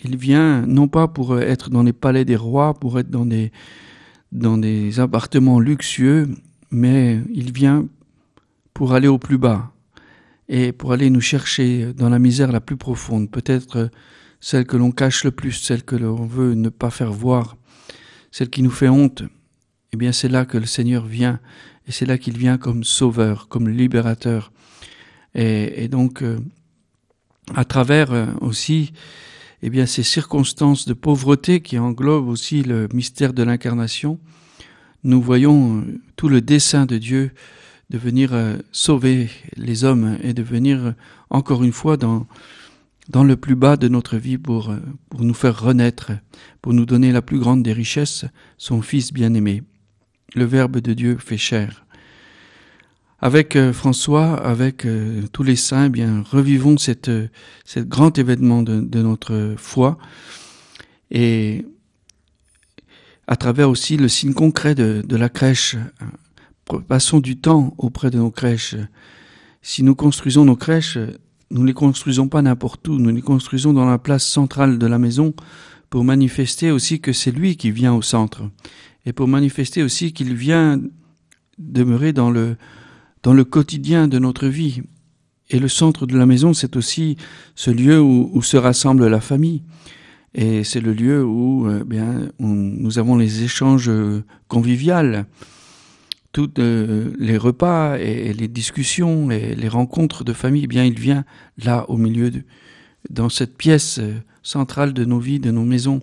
Il 0.04 0.18
vient 0.18 0.66
non 0.66 0.88
pas 0.88 1.08
pour 1.08 1.40
être 1.40 1.70
dans 1.70 1.84
les 1.84 1.94
palais 1.94 2.26
des 2.26 2.36
rois, 2.36 2.74
pour 2.74 3.00
être 3.00 3.10
dans 3.10 3.26
des, 3.26 3.52
dans 4.32 4.58
des 4.58 5.00
appartements 5.00 5.60
luxueux, 5.60 6.28
mais 6.72 7.22
il 7.34 7.54
vient 7.54 7.88
pour 8.74 8.94
aller 8.94 9.08
au 9.08 9.18
plus 9.18 9.38
bas 9.38 9.75
et 10.48 10.72
pour 10.72 10.92
aller 10.92 11.10
nous 11.10 11.22
chercher 11.22 11.94
dans 11.94 12.10
la 12.10 12.20
misère 12.20 12.52
la 12.52 12.62
plus 12.62 12.78
profonde, 12.78 13.32
peut-être 13.32 13.90
celle 14.40 14.66
que 14.66 14.78
l'on 14.78 14.92
cache 14.92 15.24
le 15.24 15.32
plus, 15.32 15.54
celle 15.54 15.84
que 15.84 15.96
l'on 15.96 16.26
veut 16.26 16.54
ne 16.54 16.70
pas 16.70 16.92
faire 16.92 17.12
voir 17.12 17.58
celle 18.32 18.50
qui 18.50 18.62
nous 18.62 18.70
fait 18.72 18.90
honte, 18.90 19.24
eh 19.94 19.98
bien 19.98 20.12
c'est 20.12 20.28
là 20.28 20.46
que 20.46 20.58
le 20.58 20.66
Seigneur 20.66 21.06
vient, 21.06 21.40
et 21.88 21.92
c'est 21.92 22.06
là 22.06 22.18
qu'il 22.18 22.38
vient 22.38 22.58
comme 22.58 22.84
sauveur, 22.84 23.48
comme 23.48 23.70
libérateur. 23.70 24.52
Et, 25.36 25.88
donc, 25.88 26.22
euh, 26.22 26.40
à 27.56 27.66
travers 27.66 28.12
euh, 28.12 28.26
aussi, 28.42 28.94
eh 29.62 29.70
bien 29.70 29.86
ces 29.86 30.04
circonstances 30.04 30.86
de 30.86 30.94
pauvreté 30.94 31.62
qui 31.62 31.80
englobent 31.80 32.28
aussi 32.28 32.62
le 32.64 32.88
mystère 32.94 33.34
de 33.34 33.44
l'incarnation, 33.44 34.20
nous 35.04 35.22
voyons 35.22 35.86
tout 36.16 36.30
le 36.30 36.42
dessein 36.42 36.86
de 36.86 36.98
Dieu 36.98 37.32
de 37.90 37.98
venir 37.98 38.32
sauver 38.72 39.30
les 39.58 39.84
hommes 39.84 40.18
et 40.24 40.34
de 40.34 40.44
venir 40.44 40.94
encore 41.30 41.64
une 41.64 41.72
fois 41.72 41.98
dans, 41.98 42.26
le 43.24 43.36
plus 43.36 43.56
bas 43.56 43.78
de 43.78 43.88
notre 43.88 44.18
vie 44.18 44.38
pour, 44.38 44.74
pour 45.10 45.22
nous 45.22 45.34
faire 45.34 45.60
renaître, 45.60 46.12
pour 46.62 46.74
nous 46.74 46.86
donner 46.86 47.12
la 47.12 47.22
plus 47.22 47.40
grande 47.40 47.64
des 47.64 47.74
richesses, 47.74 48.26
son 48.58 48.82
Fils 48.82 49.14
bien-aimé. 49.14 49.64
Le 50.34 50.46
Verbe 50.46 50.78
de 50.78 50.94
Dieu 50.94 51.18
fait 51.18 51.38
chair. 51.38 51.86
Avec 53.20 53.56
euh, 53.56 53.72
François, 53.72 54.36
avec 54.46 54.86
euh, 54.86 55.24
tous 55.32 55.44
les 55.44 55.56
saints, 55.56 55.86
eh 55.86 55.90
bien 55.90 56.24
revivons 56.30 56.78
cette, 56.78 57.10
cet 57.64 57.88
grand 57.88 58.18
événement 58.18 58.62
de, 58.62 59.02
notre 59.02 59.56
foi 59.58 59.98
et 61.10 61.66
à 63.28 63.36
travers 63.36 63.70
aussi 63.70 63.98
le 63.98 64.10
signe 64.10 64.34
concret 64.34 64.76
de 64.76 65.16
la 65.16 65.30
crèche. 65.30 65.76
Passons 66.88 67.20
du 67.20 67.38
temps 67.38 67.76
auprès 67.78 68.10
de 68.10 68.18
nos 68.18 68.32
crèches. 68.32 68.76
Si 69.62 69.84
nous 69.84 69.94
construisons 69.94 70.46
nos 70.46 70.56
crèches, 70.56 70.98
nous 71.52 71.62
ne 71.62 71.68
les 71.68 71.74
construisons 71.74 72.28
pas 72.28 72.42
n'importe 72.42 72.88
où, 72.88 72.98
nous 72.98 73.14
les 73.14 73.22
construisons 73.22 73.72
dans 73.72 73.86
la 73.86 74.00
place 74.00 74.26
centrale 74.26 74.80
de 74.80 74.88
la 74.88 74.98
maison 74.98 75.36
pour 75.92 76.04
manifester 76.04 76.72
aussi 76.72 77.00
que 77.00 77.14
c'est 77.14 77.32
lui 77.32 77.56
qui 77.56 77.70
vient 77.70 77.94
au 77.94 78.02
centre 78.02 78.42
et 79.06 79.14
pour 79.14 79.28
manifester 79.28 79.84
aussi 79.84 80.12
qu'il 80.12 80.34
vient 80.34 80.82
demeurer 81.60 82.14
dans 82.14 82.32
le, 82.32 82.58
dans 83.22 83.34
le 83.34 83.44
quotidien 83.44 84.08
de 84.08 84.18
notre 84.18 84.48
vie. 84.48 84.82
Et 85.52 85.60
le 85.60 85.68
centre 85.68 86.08
de 86.08 86.18
la 86.18 86.26
maison, 86.26 86.56
c'est 86.56 86.76
aussi 86.76 87.16
ce 87.54 87.70
lieu 87.70 88.02
où, 88.02 88.32
où, 88.34 88.42
se 88.42 88.58
rassemble 88.58 89.06
la 89.08 89.22
famille. 89.22 89.62
Et 90.34 90.64
c'est 90.64 90.82
le 90.82 90.94
lieu 90.94 91.24
où, 91.24 91.68
euh, 91.68 91.84
bien, 91.84 92.30
nous 92.40 92.98
avons 92.98 93.16
les 93.18 93.44
échanges 93.44 93.92
conviviaux 94.48 95.24
tous 96.36 96.52
euh, 96.60 97.14
les 97.18 97.38
repas 97.38 97.98
et, 97.98 98.34
les 98.34 98.50
discussions 98.50 99.32
et 99.32 99.56
les 99.56 99.70
rencontres 99.70 100.26
de 100.26 100.34
famille, 100.34 100.66
eh 100.66 100.68
bien, 100.68 100.84
il 100.84 101.00
vient 101.00 101.24
là 101.64 101.90
au 101.90 101.96
milieu, 101.96 102.30
dans 103.10 103.30
cette 103.30 103.56
pièce 103.56 104.00
euh, 104.00 104.16
centrale 104.44 104.92
de 104.92 105.06
nos 105.06 105.20
vies, 105.20 105.40
de 105.40 105.50
nos 105.50 105.64
maisons, 105.64 106.02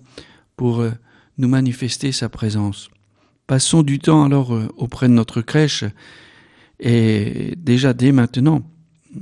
pour 0.57 0.79
euh, 0.79 0.89
nous 1.37 1.47
manifester 1.47 2.11
sa 2.11 2.29
présence. 2.29 2.89
Passons 3.45 3.83
du 3.83 3.99
temps 3.99 4.23
alors 4.23 4.59
auprès 4.75 5.07
de 5.07 5.13
notre 5.13 5.41
crèche 5.41 5.83
et 6.79 7.53
déjà 7.55 7.93
dès 7.93 8.11
maintenant, 8.11 8.63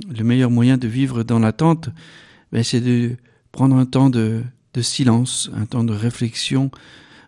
le 0.08 0.24
meilleur 0.24 0.50
moyen 0.50 0.78
de 0.78 0.88
vivre 0.88 1.24
dans 1.24 1.40
l'attente, 1.40 1.90
ben, 2.52 2.64
c'est 2.64 2.80
de 2.80 3.16
prendre 3.50 3.76
un 3.76 3.84
temps 3.84 4.08
de 4.08 4.42
silence, 4.80 5.50
un 5.54 5.66
temps 5.66 5.84
de 5.84 5.92
réflexion, 5.92 6.70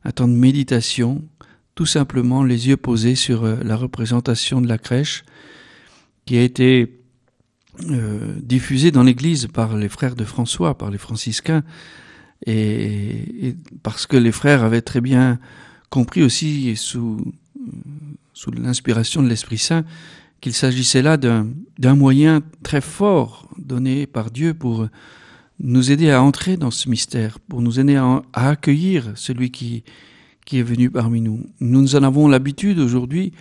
un 0.04 0.12
temps 0.12 0.28
de 0.28 0.32
méditation, 0.32 1.22
tout 1.74 1.86
simplement 1.86 2.44
les 2.44 2.68
yeux 2.68 2.76
posés 2.76 3.14
sur 3.14 3.44
euh, 3.44 3.56
la 3.62 3.76
représentation 3.76 4.60
de 4.60 4.68
la 4.68 4.78
crèche 4.78 5.24
qui 6.24 6.36
a 6.36 6.42
été 6.42 7.00
euh, 7.90 8.34
diffusée 8.40 8.90
dans 8.90 9.02
l'Église 9.02 9.48
par 9.48 9.76
les 9.76 9.88
frères 9.88 10.14
de 10.14 10.24
François, 10.24 10.78
par 10.78 10.90
les 10.90 10.98
franciscains, 10.98 11.64
et, 12.46 13.56
parce 13.82 14.06
que 14.06 14.16
les 14.16 14.32
frères 14.32 14.62
avaient 14.62 14.82
très 14.82 15.00
bien 15.00 15.38
compris 15.90 16.22
aussi 16.22 16.76
sous, 16.76 17.32
sous 18.32 18.50
l'inspiration 18.50 19.22
de 19.22 19.28
l'Esprit 19.28 19.58
Saint 19.58 19.84
qu'il 20.40 20.52
s'agissait 20.52 21.00
là 21.00 21.16
d'un 21.16 21.94
moyen 21.94 22.42
très 22.62 22.82
fort 22.82 23.48
donné 23.56 24.06
par 24.06 24.30
Dieu 24.30 24.52
pour 24.52 24.88
nous 25.58 25.90
aider 25.90 26.10
à 26.10 26.22
entrer 26.22 26.56
dans 26.56 26.70
ce 26.70 26.90
mystère, 26.90 27.38
pour 27.40 27.62
nous 27.62 27.80
aider 27.80 27.96
à 27.96 28.22
accueillir 28.34 29.12
celui 29.14 29.50
qui, 29.50 29.84
qui 30.44 30.58
est 30.58 30.62
venu 30.62 30.90
parmi 30.90 31.20
nous. 31.20 31.46
Nous 31.60 31.96
en 31.96 32.02
avons 32.02 32.28
l'habitude 32.28 32.78
aujourd'hui. 32.78 33.32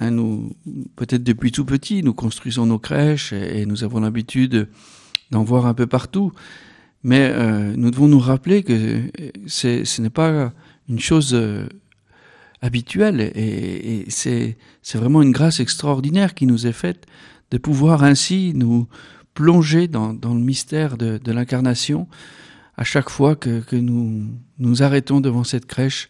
Hein, 0.00 0.12
nous, 0.12 0.52
peut-être 0.96 1.24
depuis 1.24 1.52
tout 1.52 1.64
petit, 1.64 2.02
nous 2.02 2.14
construisons 2.14 2.66
nos 2.66 2.78
crèches 2.78 3.32
et, 3.32 3.66
nous 3.66 3.84
avons 3.84 4.00
l'habitude 4.00 4.68
d'en 5.30 5.44
voir 5.44 5.66
un 5.66 5.74
peu 5.74 5.86
partout. 5.86 6.32
Mais 7.02 7.30
euh, 7.32 7.74
nous 7.76 7.90
devons 7.90 8.08
nous 8.08 8.18
rappeler 8.18 8.62
que 8.62 9.10
ce 9.46 10.00
n'est 10.00 10.10
pas 10.10 10.52
une 10.88 10.98
chose 10.98 11.34
euh, 11.34 11.66
habituelle 12.60 13.20
et, 13.20 14.00
et 14.00 14.10
c'est 14.10 14.56
vraiment 14.94 15.22
une 15.22 15.32
grâce 15.32 15.60
extraordinaire 15.60 16.34
qui 16.34 16.46
nous 16.46 16.66
est 16.66 16.72
faite 16.72 17.06
de 17.50 17.58
pouvoir 17.58 18.02
ainsi 18.02 18.52
nous 18.54 18.88
plonger 19.34 19.86
dans, 19.86 20.12
dans 20.12 20.34
le 20.34 20.40
mystère 20.40 20.96
de, 20.96 21.18
de 21.18 21.32
l'incarnation 21.32 22.08
à 22.76 22.84
chaque 22.84 23.10
fois 23.10 23.36
que, 23.36 23.60
que 23.60 23.76
nous 23.76 24.28
nous 24.58 24.82
arrêtons 24.82 25.20
devant 25.20 25.44
cette 25.44 25.66
crèche 25.66 26.08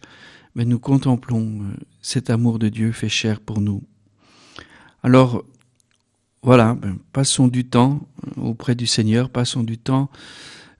mais 0.55 0.65
nous 0.65 0.79
contemplons 0.79 1.61
euh, 1.61 1.77
cet 2.01 2.29
amour 2.29 2.59
de 2.59 2.69
Dieu 2.69 2.91
fait 2.91 3.09
chair 3.09 3.39
pour 3.39 3.61
nous. 3.61 3.83
Alors, 5.03 5.43
voilà, 6.41 6.73
ben, 6.73 6.97
passons 7.13 7.47
du 7.47 7.65
temps 7.65 8.07
euh, 8.37 8.41
auprès 8.41 8.75
du 8.75 8.87
Seigneur, 8.87 9.29
passons 9.29 9.63
du 9.63 9.77
temps 9.77 10.09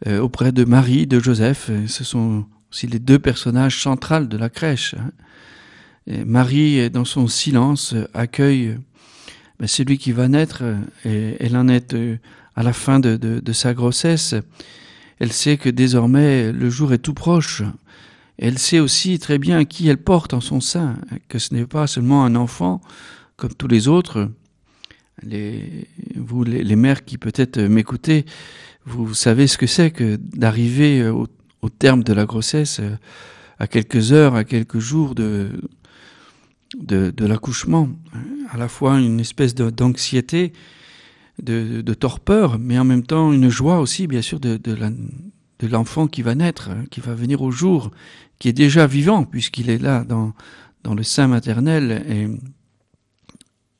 euh, 0.07 0.19
auprès 0.19 0.51
de 0.51 0.63
Marie, 0.63 1.07
de 1.07 1.19
Joseph. 1.19 1.69
Ce 1.87 2.03
sont 2.03 2.45
aussi 2.71 2.87
les 2.87 2.99
deux 2.99 3.19
personnages 3.19 3.81
centrales 3.81 4.27
de 4.27 4.37
la 4.37 4.49
crèche. 4.49 4.95
Hein. 4.95 5.11
Marie, 6.25 6.89
dans 6.89 7.05
son 7.05 7.27
silence, 7.27 7.93
accueille 8.15 8.77
ben, 9.59 9.67
celui 9.67 9.99
qui 9.99 10.11
va 10.11 10.27
naître, 10.27 10.63
et 11.05 11.35
elle 11.39 11.55
en 11.55 11.67
est 11.67 11.95
à 12.55 12.63
la 12.63 12.73
fin 12.73 12.99
de 12.99 13.53
sa 13.53 13.75
grossesse. 13.75 14.33
Elle 15.19 15.33
sait 15.33 15.57
que 15.57 15.69
désormais 15.69 16.51
le 16.51 16.69
jour 16.69 16.93
est 16.93 16.99
tout 16.99 17.13
proche 17.13 17.63
elle 18.41 18.57
sait 18.57 18.79
aussi 18.79 19.19
très 19.19 19.37
bien 19.37 19.65
qui 19.65 19.89
elle 19.89 19.97
porte 19.97 20.33
en 20.33 20.39
son 20.39 20.61
sein, 20.61 20.95
que 21.27 21.39
ce 21.39 21.53
n'est 21.53 21.65
pas 21.65 21.87
seulement 21.87 22.23
un 22.23 22.35
enfant 22.35 22.81
comme 23.35 23.53
tous 23.53 23.67
les 23.67 23.89
autres. 23.89 24.31
Les, 25.23 25.87
vous, 26.15 26.45
les, 26.45 26.75
mères 26.77 27.03
qui 27.03 27.17
peut-être 27.17 27.59
m'écoutez, 27.59 28.25
vous 28.85 29.13
savez 29.13 29.47
ce 29.47 29.57
que 29.57 29.67
c'est 29.67 29.91
que 29.91 30.15
d'arriver 30.15 31.09
au, 31.09 31.27
au, 31.61 31.69
terme 31.69 32.01
de 32.01 32.13
la 32.13 32.25
grossesse 32.25 32.79
à 33.59 33.67
quelques 33.67 34.13
heures, 34.13 34.35
à 34.35 34.45
quelques 34.45 34.79
jours 34.79 35.15
de, 35.15 35.49
de, 36.77 37.11
de 37.11 37.25
l'accouchement. 37.25 37.89
À 38.51 38.57
la 38.57 38.69
fois 38.69 38.99
une 38.99 39.19
espèce 39.19 39.53
d'anxiété, 39.53 40.53
de, 41.41 41.93
torpeur, 41.93 42.59
mais 42.59 42.77
en 42.79 42.85
même 42.85 43.03
temps 43.03 43.31
une 43.31 43.49
joie 43.49 43.79
aussi, 43.79 44.07
bien 44.07 44.21
sûr, 44.21 44.39
de, 44.39 44.57
de 44.57 45.67
l'enfant 45.67 46.07
qui 46.07 46.21
va 46.21 46.35
naître, 46.35 46.69
qui 46.89 47.01
va 47.01 47.13
venir 47.13 47.41
au 47.41 47.51
jour, 47.51 47.91
qui 48.39 48.47
est 48.47 48.53
déjà 48.53 48.87
vivant 48.87 49.23
puisqu'il 49.23 49.69
est 49.69 49.77
là 49.77 50.03
dans, 50.03 50.33
dans 50.83 50.95
le 50.95 51.03
sein 51.03 51.27
maternel. 51.27 52.03
Et, 52.09 52.27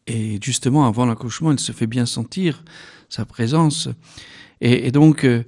et 0.09 0.39
justement 0.41 0.85
avant 0.85 1.05
l'accouchement 1.05 1.51
il 1.51 1.59
se 1.59 1.71
fait 1.71 1.87
bien 1.87 2.05
sentir 2.05 2.63
sa 3.09 3.25
présence. 3.25 3.89
Et, 4.61 4.91
donc 4.91 5.23
euh, 5.23 5.43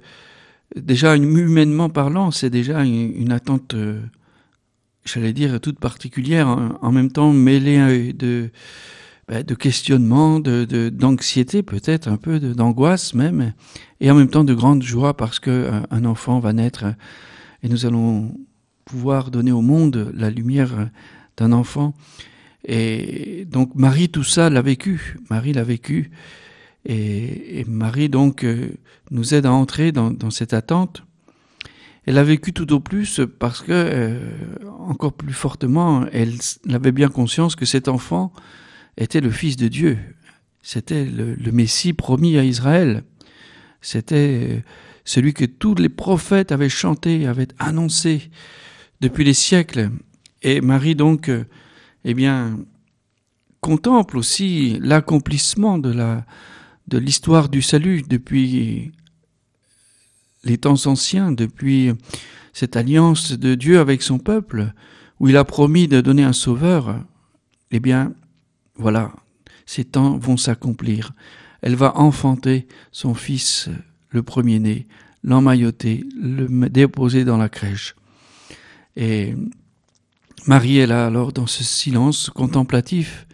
déjà 0.74 1.16
humainement 1.16 1.90
parlant 1.90 2.30
c'est 2.30 2.48
déjà 2.48 2.82
une, 2.82 3.30
attente 3.32 3.74
euh, 3.74 4.00
j'allais 5.04 5.34
dire 5.34 5.60
toute 5.60 5.78
particulière 5.78 6.48
en, 6.48 6.78
en 6.80 6.92
même 6.92 7.12
temps 7.12 7.32
mêlée 7.32 8.12
de 8.14 8.50
ben, 9.28 9.44
de 9.44 9.54
questionnement 9.54 10.40
de 10.40 10.88
d'anxiété 10.88 11.62
peut-être 11.62 12.08
un 12.08 12.16
peu 12.16 12.40
d'angoisse 12.40 13.14
même 13.14 13.52
et 14.00 14.10
en 14.10 14.14
même 14.14 14.28
temps 14.28 14.44
de 14.44 14.54
grande 14.54 14.82
joie 14.82 15.16
parce 15.16 15.38
que 15.38 15.50
euh, 15.50 15.80
un 15.90 16.04
enfant 16.04 16.40
va 16.40 16.52
naître 16.52 16.84
et 17.62 17.68
nous 17.68 17.86
allons 17.86 18.34
pouvoir 18.84 19.30
donner 19.30 19.52
au 19.52 19.60
monde 19.62 20.12
la 20.14 20.30
lumière 20.30 20.90
d'un 21.36 21.52
enfant. 21.52 21.94
Et 22.64 23.46
donc 23.50 23.74
Marie, 23.74 24.08
tout 24.08 24.24
ça 24.24 24.50
l'a 24.50 24.62
vécu. 24.62 25.18
Marie 25.30 25.52
l'a 25.52 25.64
vécu. 25.64 26.10
Et, 26.84 27.64
Marie, 27.68 28.08
donc, 28.08 28.44
euh, 28.44 28.70
nous 29.10 29.34
aide 29.34 29.46
à 29.46 29.52
entrer 29.52 29.92
dans, 29.92 30.30
cette 30.30 30.52
attente. 30.52 31.04
Elle 32.06 32.18
a 32.18 32.24
vécu 32.24 32.52
tout 32.52 32.72
au 32.72 32.80
plus 32.80 33.20
parce 33.38 33.62
que, 33.62 33.70
euh, 33.70 34.18
encore 34.80 35.12
plus 35.12 35.32
fortement, 35.32 36.04
elle 36.12 36.34
avait 36.72 36.90
bien 36.90 37.08
conscience 37.08 37.54
que 37.54 37.64
cet 37.64 37.86
enfant 37.86 38.32
était 38.96 39.20
le 39.20 39.30
Fils 39.30 39.56
de 39.56 39.68
Dieu. 39.68 39.98
C'était 40.62 41.04
le, 41.04 41.36
Messie 41.52 41.92
promis 41.92 42.38
à 42.38 42.44
Israël. 42.44 43.02
C'était 43.80 44.48
euh, 44.50 44.60
celui 45.04 45.34
que 45.34 45.44
tous 45.44 45.74
les 45.74 45.88
prophètes 45.88 46.52
avaient 46.52 46.68
chanté, 46.68 47.26
avaient 47.26 47.48
annoncé 47.58 48.30
depuis 49.00 49.24
les 49.24 49.34
siècles. 49.34 49.90
Et 50.42 50.60
Marie 50.60 50.94
donc, 50.94 51.28
euh, 51.28 51.44
eh 52.04 52.14
bien, 52.14 52.58
contemple 53.60 54.16
aussi 54.16 54.78
l'accomplissement 54.80 55.78
de 55.78 55.92
la 55.92 56.24
de 56.88 56.98
l'histoire 56.98 57.48
du 57.48 57.62
salut 57.62 58.02
depuis 58.02 58.92
les 60.44 60.58
temps 60.58 60.86
anciens, 60.86 61.32
depuis 61.32 61.92
cette 62.52 62.76
alliance 62.76 63.32
de 63.32 63.54
Dieu 63.54 63.78
avec 63.78 64.02
son 64.02 64.18
peuple, 64.18 64.72
où 65.20 65.28
il 65.28 65.36
a 65.36 65.44
promis 65.44 65.88
de 65.88 66.00
donner 66.00 66.24
un 66.24 66.32
sauveur. 66.32 67.02
Eh 67.70 67.80
bien, 67.80 68.12
voilà, 68.82 69.12
ces 69.64 69.84
temps 69.84 70.18
vont 70.18 70.36
s'accomplir. 70.36 71.12
Elle 71.62 71.76
va 71.76 71.96
enfanter 71.96 72.66
son 72.90 73.14
fils, 73.14 73.70
le 74.10 74.22
premier-né, 74.22 74.86
l'emmailloter, 75.24 76.04
le 76.20 76.68
déposer 76.68 77.24
dans 77.24 77.38
la 77.38 77.48
crèche. 77.48 77.94
Et 78.96 79.34
Marie 80.46 80.78
est 80.78 80.86
là 80.86 81.06
alors 81.06 81.32
dans 81.32 81.46
ce 81.46 81.62
silence 81.62 82.28
contemplatif. 82.28 83.26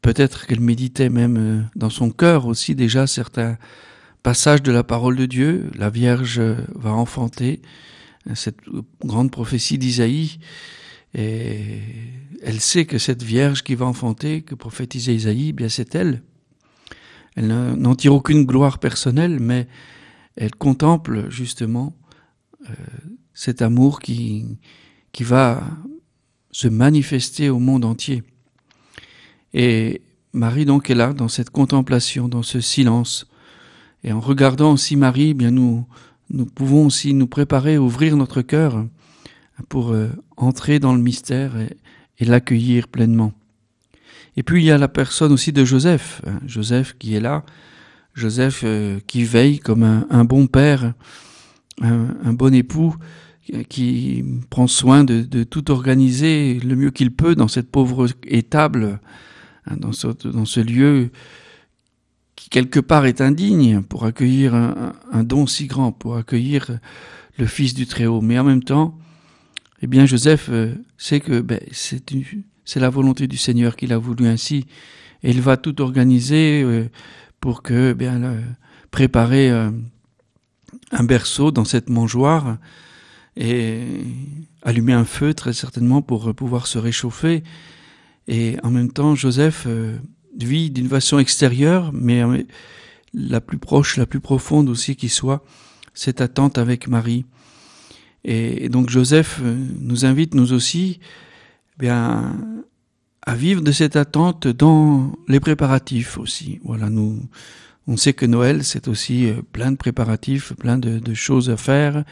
Peut-être 0.00 0.46
qu'elle 0.46 0.60
méditait 0.60 1.10
même 1.10 1.36
euh, 1.36 1.62
dans 1.76 1.90
son 1.90 2.10
cœur 2.10 2.46
aussi 2.46 2.74
déjà 2.74 3.06
certains 3.06 3.56
passages 4.22 4.62
de 4.62 4.72
la 4.72 4.82
parole 4.82 5.14
de 5.14 5.26
Dieu. 5.26 5.70
La 5.76 5.90
Vierge 5.90 6.40
va 6.74 6.92
enfanter 6.92 7.60
euh, 8.28 8.34
cette 8.34 8.58
grande 9.04 9.30
prophétie 9.30 9.78
d'Isaïe. 9.78 10.38
Et 11.14 11.80
elle 12.42 12.60
sait 12.60 12.86
que 12.86 12.98
cette 12.98 13.22
Vierge 13.22 13.62
qui 13.62 13.74
va 13.74 13.86
enfanter, 13.86 14.42
que 14.42 14.54
prophétisait 14.54 15.14
Isaïe, 15.14 15.48
eh 15.50 15.52
bien 15.52 15.68
c'est 15.68 15.94
elle. 15.94 16.22
Elle 17.34 17.48
n'en 17.48 17.94
tire 17.94 18.14
aucune 18.14 18.44
gloire 18.44 18.78
personnelle, 18.78 19.40
mais 19.40 19.66
elle 20.36 20.54
contemple 20.54 21.30
justement 21.30 21.94
euh, 22.68 22.74
cet 23.34 23.62
amour 23.62 24.00
qui, 24.00 24.58
qui 25.12 25.24
va 25.24 25.62
se 26.50 26.68
manifester 26.68 27.48
au 27.48 27.58
monde 27.58 27.84
entier. 27.84 28.22
Et 29.54 30.02
Marie 30.32 30.64
donc 30.64 30.90
est 30.90 30.94
là 30.94 31.12
dans 31.12 31.28
cette 31.28 31.50
contemplation, 31.50 32.28
dans 32.28 32.42
ce 32.42 32.60
silence. 32.60 33.26
Et 34.04 34.12
en 34.12 34.20
regardant 34.20 34.72
aussi 34.72 34.96
Marie, 34.96 35.30
eh 35.30 35.34
bien 35.34 35.50
nous, 35.50 35.86
nous 36.30 36.46
pouvons 36.46 36.86
aussi 36.86 37.14
nous 37.14 37.26
préparer, 37.26 37.78
ouvrir 37.78 38.16
notre 38.16 38.42
cœur 38.42 38.86
pour 39.68 39.92
euh, 39.92 40.08
entrer 40.36 40.78
dans 40.78 40.94
le 40.94 41.00
mystère 41.00 41.52
et, 41.56 41.76
l'accueillir 42.24 42.86
pleinement. 42.86 43.32
Et 44.36 44.44
puis 44.44 44.62
il 44.62 44.66
y 44.66 44.70
a 44.70 44.78
la 44.78 44.86
personne 44.86 45.32
aussi 45.32 45.50
de 45.50 45.64
Joseph, 45.64 46.22
hein, 46.24 46.38
Joseph 46.46 46.94
qui 46.96 47.16
est 47.16 47.20
là, 47.20 47.44
Joseph 48.14 48.60
euh, 48.62 49.00
qui 49.08 49.24
veille 49.24 49.58
comme 49.58 49.82
un, 49.82 50.24
bon 50.24 50.46
père, 50.46 50.94
un 51.80 52.32
bon 52.32 52.54
époux, 52.54 52.94
qui 53.68 54.24
prend 54.50 54.66
soin 54.66 55.04
de, 55.04 55.42
tout 55.44 55.70
organiser 55.70 56.60
le 56.60 56.76
mieux 56.76 56.90
qu'il 56.90 57.10
peut 57.10 57.34
dans 57.34 57.48
cette 57.48 57.70
pauvre 57.70 58.06
étable, 58.24 59.00
hein, 59.66 59.76
dans, 59.76 59.92
ce, 59.92 60.60
lieu 60.60 61.10
qui 62.36 62.48
quelque 62.48 62.80
part 62.80 63.06
est 63.06 63.20
indigne 63.20 63.82
pour 63.82 64.04
accueillir 64.04 64.54
un, 64.54 65.22
don 65.24 65.46
si 65.46 65.66
grand, 65.66 65.92
pour 65.92 66.16
accueillir 66.16 66.78
le 67.38 67.46
Fils 67.46 67.74
du 67.74 67.86
Très-Haut. 67.86 68.20
Mais 68.20 68.38
en 68.38 68.44
même 68.44 68.62
temps, 68.62 68.96
eh 69.82 69.88
bien 69.88 70.06
Joseph 70.06 70.48
euh, 70.50 70.74
sait 70.96 71.18
que 71.18 71.40
ben, 71.40 71.60
c'est 71.72 72.80
la 72.80 72.88
volonté 72.88 73.26
du 73.26 73.36
Seigneur 73.36 73.74
qu'il 73.74 73.92
a 73.92 73.98
voulu 73.98 74.28
ainsi, 74.28 74.66
et 75.24 75.30
il 75.30 75.42
va 75.42 75.56
tout 75.56 75.80
organiser 75.82 76.62
euh, 76.62 76.88
pour 77.40 77.62
que 77.62 77.92
bien 77.92 78.40
préparer 78.92 79.50
euh, 79.50 79.70
un 80.92 81.02
berceau 81.02 81.50
dans 81.50 81.64
cette 81.64 81.90
mangeoire 81.90 82.58
et 83.36 83.80
allumer 84.62 84.92
un 84.92 85.04
feu 85.04 85.34
très 85.34 85.52
certainement 85.52 86.00
pour 86.00 86.32
pouvoir 86.34 86.68
se 86.68 86.78
réchauffer. 86.78 87.42
Et 88.28 88.56
en 88.62 88.70
même 88.70 88.92
temps, 88.92 89.16
Joseph 89.16 89.66
vit 90.38 90.70
d'une 90.70 90.88
façon 90.88 91.18
extérieure, 91.18 91.90
mais 91.92 92.22
la 93.14 93.40
plus 93.40 93.58
proche, 93.58 93.96
la 93.96 94.06
plus 94.06 94.20
profonde 94.20 94.68
aussi 94.68 94.94
qui 94.94 95.08
soit, 95.08 95.44
cette 95.94 96.20
attente 96.20 96.58
avec 96.58 96.86
Marie. 96.88 97.24
Et, 98.24 98.68
donc 98.68 98.88
Joseph 98.88 99.40
euh, 99.42 99.56
nous 99.80 100.04
invite, 100.04 100.34
nous 100.34 100.52
aussi, 100.52 101.00
eh 101.76 101.78
bien, 101.78 102.36
à 103.22 103.34
vivre 103.34 103.62
de 103.62 103.72
cette 103.72 103.96
attente 103.96 104.46
dans 104.46 105.12
les 105.28 105.40
préparatifs 105.40 106.18
aussi. 106.18 106.60
Voilà, 106.64 106.88
nous, 106.88 107.20
on 107.86 107.96
sait 107.96 108.12
que 108.12 108.26
Noël, 108.26 108.64
c'est 108.64 108.88
aussi 108.88 109.28
euh, 109.28 109.42
plein 109.52 109.72
de 109.72 109.76
préparatifs, 109.76 110.52
plein 110.54 110.78
de, 110.78 111.14
choses 111.14 111.50
à 111.50 111.56
faire 111.56 112.04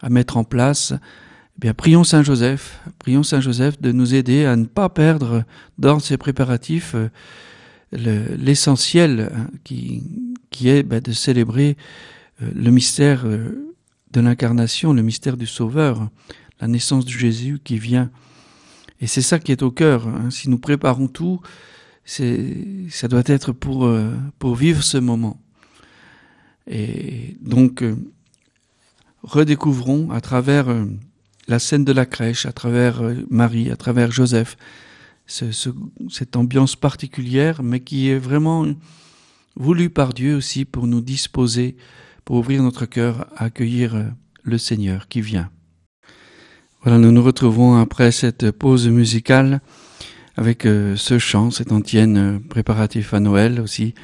à 0.00 0.10
mettre 0.10 0.36
en 0.36 0.42
place, 0.42 0.94
eh 0.94 1.60
bien, 1.60 1.74
prions 1.74 2.02
Saint 2.02 2.24
Joseph, 2.24 2.80
prions 2.98 3.22
Saint 3.22 3.40
Joseph 3.40 3.80
de 3.80 3.92
nous 3.92 4.16
aider 4.16 4.46
à 4.46 4.56
ne 4.56 4.64
pas 4.64 4.88
perdre 4.88 5.44
dans 5.78 6.00
ces 6.00 6.16
préparatifs 6.16 6.96
euh, 6.96 7.08
l'essentiel 7.92 9.30
hein, 9.32 9.46
qui, 9.62 10.02
qui 10.50 10.70
est 10.70 10.82
ben, 10.82 11.00
de 11.00 11.12
célébrer 11.12 11.76
le 12.40 12.70
mystère 12.70 13.26
de 14.12 14.20
l'incarnation, 14.20 14.92
le 14.92 15.02
mystère 15.02 15.36
du 15.36 15.46
Sauveur, 15.46 16.08
la 16.60 16.68
naissance 16.68 17.04
de 17.04 17.10
Jésus 17.10 17.60
qui 17.62 17.78
vient. 17.78 18.10
Et 19.00 19.06
c'est 19.06 19.22
ça 19.22 19.38
qui 19.38 19.52
est 19.52 19.62
au 19.62 19.70
cœur. 19.70 20.06
Hein. 20.06 20.30
Si 20.30 20.48
nous 20.48 20.58
préparons 20.58 21.08
tout, 21.08 21.40
ça 22.04 23.08
doit 23.08 23.22
être 23.26 23.52
pour, 23.52 23.90
pour 24.38 24.54
vivre 24.54 24.82
ce 24.82 24.98
moment. 24.98 25.40
Et 26.68 27.36
donc, 27.40 27.82
redécouvrons 29.22 30.10
à 30.10 30.20
travers 30.20 30.68
euh, 30.68 30.84
la 31.48 31.58
scène 31.58 31.84
de 31.84 31.92
la 31.92 32.06
crèche, 32.06 32.46
à 32.46 32.52
travers 32.52 33.02
euh, 33.02 33.14
Marie, 33.30 33.70
à 33.70 33.76
travers 33.76 34.10
Joseph, 34.10 34.56
cette 35.26 36.36
ambiance 36.36 36.76
particulière, 36.76 37.62
mais 37.62 37.80
qui 37.80 38.08
est 38.08 38.18
vraiment 38.18 38.66
voulue 39.56 39.88
par 39.88 40.12
Dieu 40.12 40.36
aussi 40.36 40.64
pour 40.64 40.86
nous 40.86 41.00
disposer, 41.00 41.76
pour 42.24 42.36
ouvrir 42.36 42.62
notre 42.62 42.86
cœur 42.86 43.26
à 43.36 43.44
accueillir 43.44 43.94
euh, 43.94 44.04
le 44.42 44.58
Seigneur 44.58 45.08
qui 45.08 45.20
vient. 45.20 45.50
Voilà, 46.82 46.98
nous 46.98 47.12
nous 47.12 47.22
retrouvons 47.22 47.76
après 47.76 48.10
cette 48.10 48.50
pause 48.50 48.88
musicale 48.88 49.60
avec 50.36 50.62
ce 50.62 51.18
chant, 51.18 51.50
cet 51.50 51.70
antienne 51.70 52.40
préparatif 52.48 53.14
à 53.14 53.20
Noël 53.20 53.60
aussi. 53.60 53.94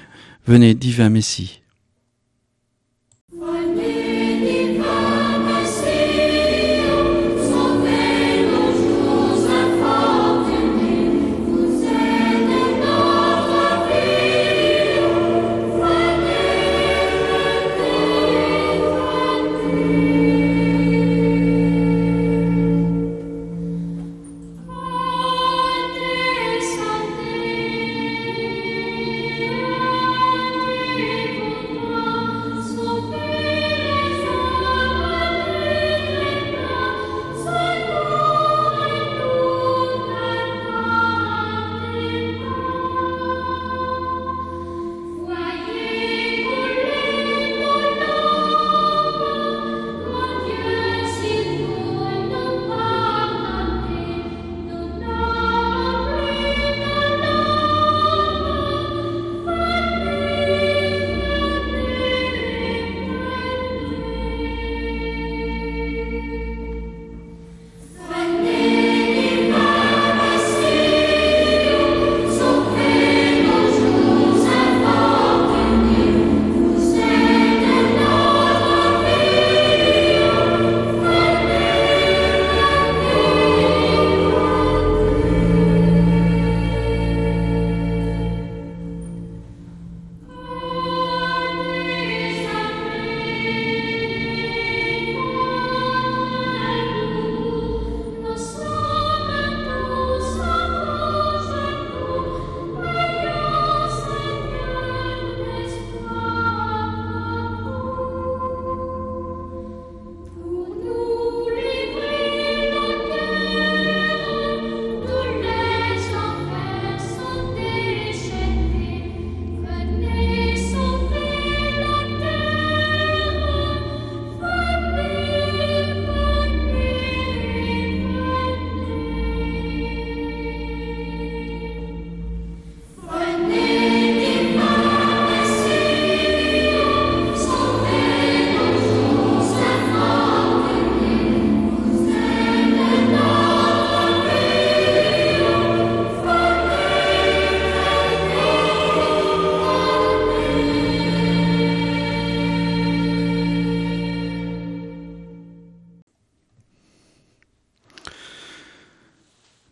Venez, 0.46 0.74
divin 0.74 1.09
Messie. 1.09 1.62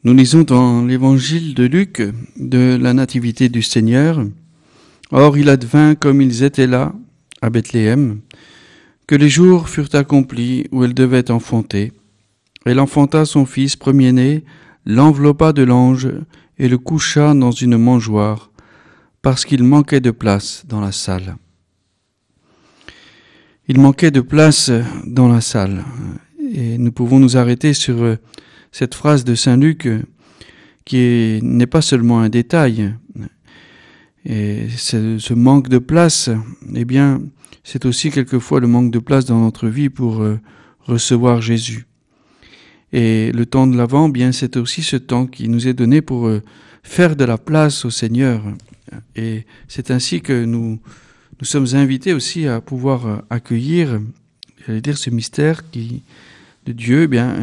Nous 0.06 0.14
lisons 0.14 0.42
dans 0.42 0.84
l'évangile 0.84 1.52
de 1.54 1.64
Luc 1.64 2.00
de 2.36 2.78
la 2.80 2.94
nativité 2.94 3.48
du 3.48 3.60
Seigneur. 3.60 4.24
Or 5.10 5.36
il 5.36 5.48
advint 5.48 5.96
comme 5.96 6.22
ils 6.22 6.44
étaient 6.44 6.68
là, 6.68 6.94
à 7.42 7.50
Bethléem, 7.50 8.20
que 9.08 9.16
les 9.16 9.28
jours 9.28 9.68
furent 9.68 9.92
accomplis 9.94 10.68
où 10.70 10.84
elle 10.84 10.94
devait 10.94 11.32
enfanter. 11.32 11.92
Elle 12.64 12.78
enfanta 12.78 13.24
son 13.24 13.46
fils 13.46 13.74
premier-né, 13.74 14.44
l'enveloppa 14.84 15.52
de 15.52 15.64
l'ange 15.64 16.08
et 16.56 16.68
le 16.68 16.78
coucha 16.78 17.34
dans 17.34 17.50
une 17.50 17.76
mangeoire, 17.76 18.52
parce 19.22 19.44
qu'il 19.44 19.64
manquait 19.64 19.98
de 19.98 20.12
place 20.12 20.62
dans 20.68 20.80
la 20.80 20.92
salle. 20.92 21.36
Il 23.66 23.80
manquait 23.80 24.12
de 24.12 24.20
place 24.20 24.70
dans 25.04 25.26
la 25.26 25.40
salle. 25.40 25.82
Et 26.52 26.78
nous 26.78 26.92
pouvons 26.92 27.18
nous 27.18 27.36
arrêter 27.36 27.74
sur 27.74 28.16
cette 28.72 28.94
phrase 28.94 29.24
de 29.24 29.34
Saint 29.34 29.56
Luc 29.56 29.88
qui 30.84 31.40
n'est 31.42 31.66
pas 31.66 31.82
seulement 31.82 32.20
un 32.20 32.28
détail. 32.28 32.94
Et 34.24 34.68
ce 34.76 35.34
manque 35.34 35.68
de 35.68 35.78
place, 35.78 36.30
eh 36.74 36.84
bien, 36.84 37.20
c'est 37.62 37.84
aussi 37.84 38.10
quelquefois 38.10 38.60
le 38.60 38.68
manque 38.68 38.92
de 38.92 39.00
place 39.00 39.24
dans 39.24 39.40
notre 39.40 39.66
vie 39.66 39.88
pour 39.88 40.22
euh, 40.22 40.38
recevoir 40.80 41.42
Jésus. 41.42 41.86
Et 42.92 43.32
le 43.32 43.44
temps 43.44 43.66
de 43.66 43.76
l'Avent, 43.76 44.08
bien, 44.08 44.30
c'est 44.30 44.56
aussi 44.56 44.82
ce 44.82 44.96
temps 44.96 45.26
qui 45.26 45.48
nous 45.48 45.66
est 45.66 45.74
donné 45.74 46.00
pour 46.00 46.28
euh, 46.28 46.42
faire 46.84 47.16
de 47.16 47.24
la 47.24 47.38
place 47.38 47.84
au 47.84 47.90
Seigneur. 47.90 48.42
Et 49.16 49.46
c'est 49.66 49.90
ainsi 49.90 50.20
que 50.20 50.44
nous, 50.44 50.78
nous 51.40 51.44
sommes 51.44 51.66
invités 51.74 52.12
aussi 52.12 52.46
à 52.46 52.60
pouvoir 52.60 53.06
euh, 53.06 53.16
accueillir, 53.30 54.00
j'allais 54.64 54.80
dire, 54.80 54.96
ce 54.96 55.10
mystère 55.10 55.68
qui, 55.70 56.04
de 56.66 56.72
Dieu, 56.72 57.02
eh 57.02 57.08
bien, 57.08 57.34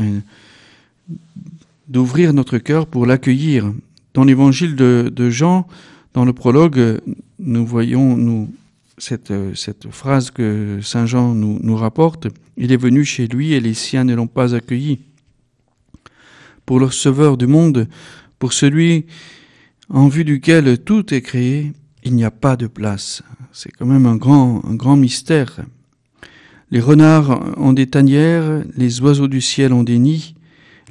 d'ouvrir 1.88 2.34
notre 2.34 2.58
cœur 2.58 2.88
pour 2.88 3.06
l'accueillir. 3.06 3.74
Dans 4.14 4.24
l'évangile 4.24 4.76
de, 4.76 5.30
Jean, 5.30 5.68
dans 6.14 6.26
le 6.26 6.34
prologue, 6.34 7.02
nous 7.40 7.66
voyons, 7.66 8.50
cette, 8.98 9.34
phrase 9.92 10.32
que 10.32 10.80
Saint 10.82 11.06
Jean 11.06 11.34
nous, 11.34 11.76
rapporte, 11.76 12.28
il 12.58 12.72
est 12.72 12.78
venu 12.78 13.04
chez 13.04 13.28
lui 13.28 13.54
et 13.54 13.60
les 13.60 13.74
siens 13.74 14.04
ne 14.04 14.16
l'ont 14.16 14.28
pas 14.28 14.56
accueilli. 14.56 15.00
Pour 16.66 16.80
le 16.80 16.90
sauveur 16.90 17.38
du 17.38 17.48
monde, 17.48 17.88
pour 18.40 18.54
celui 18.54 19.06
en 19.90 20.08
vue 20.08 20.24
duquel 20.24 20.78
tout 20.78 21.14
est 21.14 21.22
créé, 21.22 21.74
il 22.04 22.16
n'y 22.16 22.24
a 22.24 22.32
pas 22.32 22.56
de 22.56 22.68
place. 22.68 23.24
C'est 23.52 23.72
quand 23.72 23.86
même 23.86 24.06
un 24.06 24.16
grand 24.16 24.96
mystère. 24.96 25.66
Les 26.74 26.80
renards 26.80 27.54
ont 27.58 27.72
des 27.72 27.86
tanières, 27.86 28.64
les 28.76 29.00
oiseaux 29.02 29.28
du 29.28 29.42
ciel 29.42 29.74
ont 29.74 29.84
des 29.84 30.00
nids. 30.00 30.34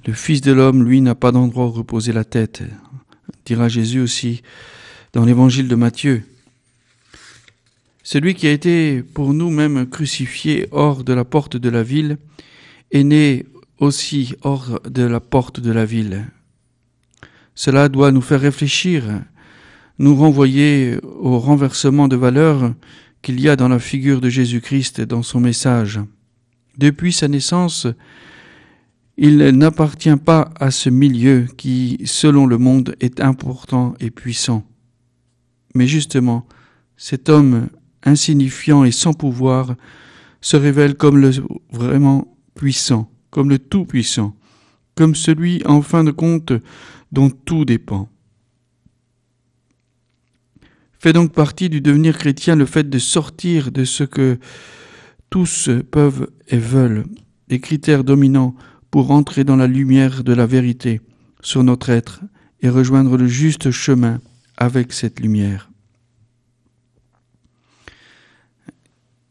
Le 0.05 0.15
Fils 0.15 0.41
de 0.41 0.51
l'homme, 0.51 0.83
lui, 0.83 1.01
n'a 1.01 1.15
pas 1.15 1.31
d'endroit 1.31 1.67
où 1.67 1.71
reposer 1.71 2.13
la 2.13 2.25
tête, 2.25 2.65
dira 3.45 3.69
Jésus 3.69 4.01
aussi 4.01 4.43
dans 5.13 5.25
l'évangile 5.25 5.69
de 5.69 5.77
Matthieu. 5.77 6.25
Celui 8.03 8.35
qui 8.35 8.49
a 8.49 8.51
été 8.51 9.01
pour 9.03 9.33
nous 9.33 9.51
même 9.51 9.89
crucifié 9.89 10.67
hors 10.73 11.05
de 11.05 11.13
la 11.13 11.25
porte 11.25 11.57
de 11.57 11.69
la 11.69 11.85
ville 11.85 12.19
est 12.91 13.05
né 13.05 13.47
aussi 13.79 14.35
hors 14.43 14.81
de 14.91 15.05
la 15.05 15.21
porte 15.21 15.61
de 15.61 15.71
la 15.71 15.85
ville. 15.85 16.27
Cela 17.55 17.89
doit 17.89 18.11
nous 18.11 18.23
faire 18.23 18.41
réfléchir, 18.41 19.05
nous 20.01 20.17
renvoyer 20.17 20.99
au 21.03 21.39
renversement 21.39 22.09
de 22.09 22.17
valeurs 22.17 22.75
qu'il 23.23 23.39
y 23.41 23.49
a 23.49 23.55
dans 23.55 23.69
la 23.69 23.79
figure 23.79 24.21
de 24.21 24.29
Jésus-Christ 24.29 25.01
dans 25.01 25.23
son 25.23 25.39
message. 25.39 26.01
Depuis 26.77 27.13
sa 27.13 27.29
naissance, 27.29 27.87
il 29.17 29.39
n'appartient 29.39 30.17
pas 30.17 30.51
à 30.59 30.71
ce 30.71 30.89
milieu 30.91 31.47
qui, 31.57 31.99
selon 32.05 32.47
le 32.47 32.59
monde, 32.59 32.97
est 33.01 33.21
important 33.21 33.95
et 34.01 34.11
puissant. 34.11 34.65
Mais 35.75 35.87
justement, 35.87 36.47
cet 36.97 37.29
homme 37.29 37.69
insignifiant 38.05 38.85
et 38.85 38.91
sans 38.91 39.13
pouvoir, 39.13 39.75
se 40.41 40.57
révèle 40.57 40.97
comme 40.97 41.19
le 41.19 41.31
vraiment 41.71 42.37
puissant, 42.55 43.11
comme 43.31 43.49
le 43.49 43.59
tout-puissant, 43.59 44.37
comme 44.95 45.15
celui, 45.15 45.63
en 45.65 45.83
fin 45.83 46.05
de 46.05 46.11
compte, 46.11 46.53
dont 47.13 47.31
tout 47.31 47.65
dépend. 47.65 48.09
Fait 50.99 51.13
donc 51.13 51.33
partie 51.33 51.69
du 51.69 51.81
devenir 51.81 52.19
chrétien 52.19 52.57
le 52.57 52.67
fait 52.67 52.89
de 52.89 52.99
sortir 52.99 53.73
de 53.73 53.85
ce 53.85 54.05
que 54.05 54.39
tous 55.31 55.71
peuvent 55.91 56.29
et 56.49 56.59
veulent, 56.59 57.05
des 57.49 57.61
critères 57.61 58.05
dominants 58.05 58.55
pour 58.93 59.11
entrer 59.11 59.43
dans 59.43 59.57
la 59.57 59.67
lumière 59.67 60.23
de 60.23 60.35
la 60.35 60.47
vérité 60.47 61.01
sur 61.41 61.65
notre 61.65 61.89
être 61.89 62.21
et 62.61 62.69
rejoindre 62.69 63.17
le 63.17 63.27
juste 63.27 63.71
chemin 63.71 64.21
avec 64.59 64.93
cette 64.93 65.19
lumière. 65.19 65.71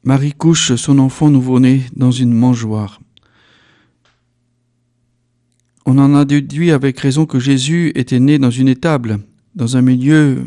Marie 0.03 0.33
couche 0.33 0.73
son 0.75 0.97
enfant 0.97 1.29
nouveau-né 1.29 1.83
dans 1.95 2.09
une 2.11 2.33
mangeoire. 2.33 2.99
On 5.85 5.99
en 5.99 6.15
a 6.15 6.25
déduit 6.25 6.71
avec 6.71 6.99
raison 6.99 7.27
que 7.27 7.39
Jésus 7.39 7.91
était 7.93 8.19
né 8.19 8.39
dans 8.39 8.49
une 8.49 8.67
étable, 8.67 9.19
dans 9.53 9.77
un 9.77 9.83
milieu 9.83 10.43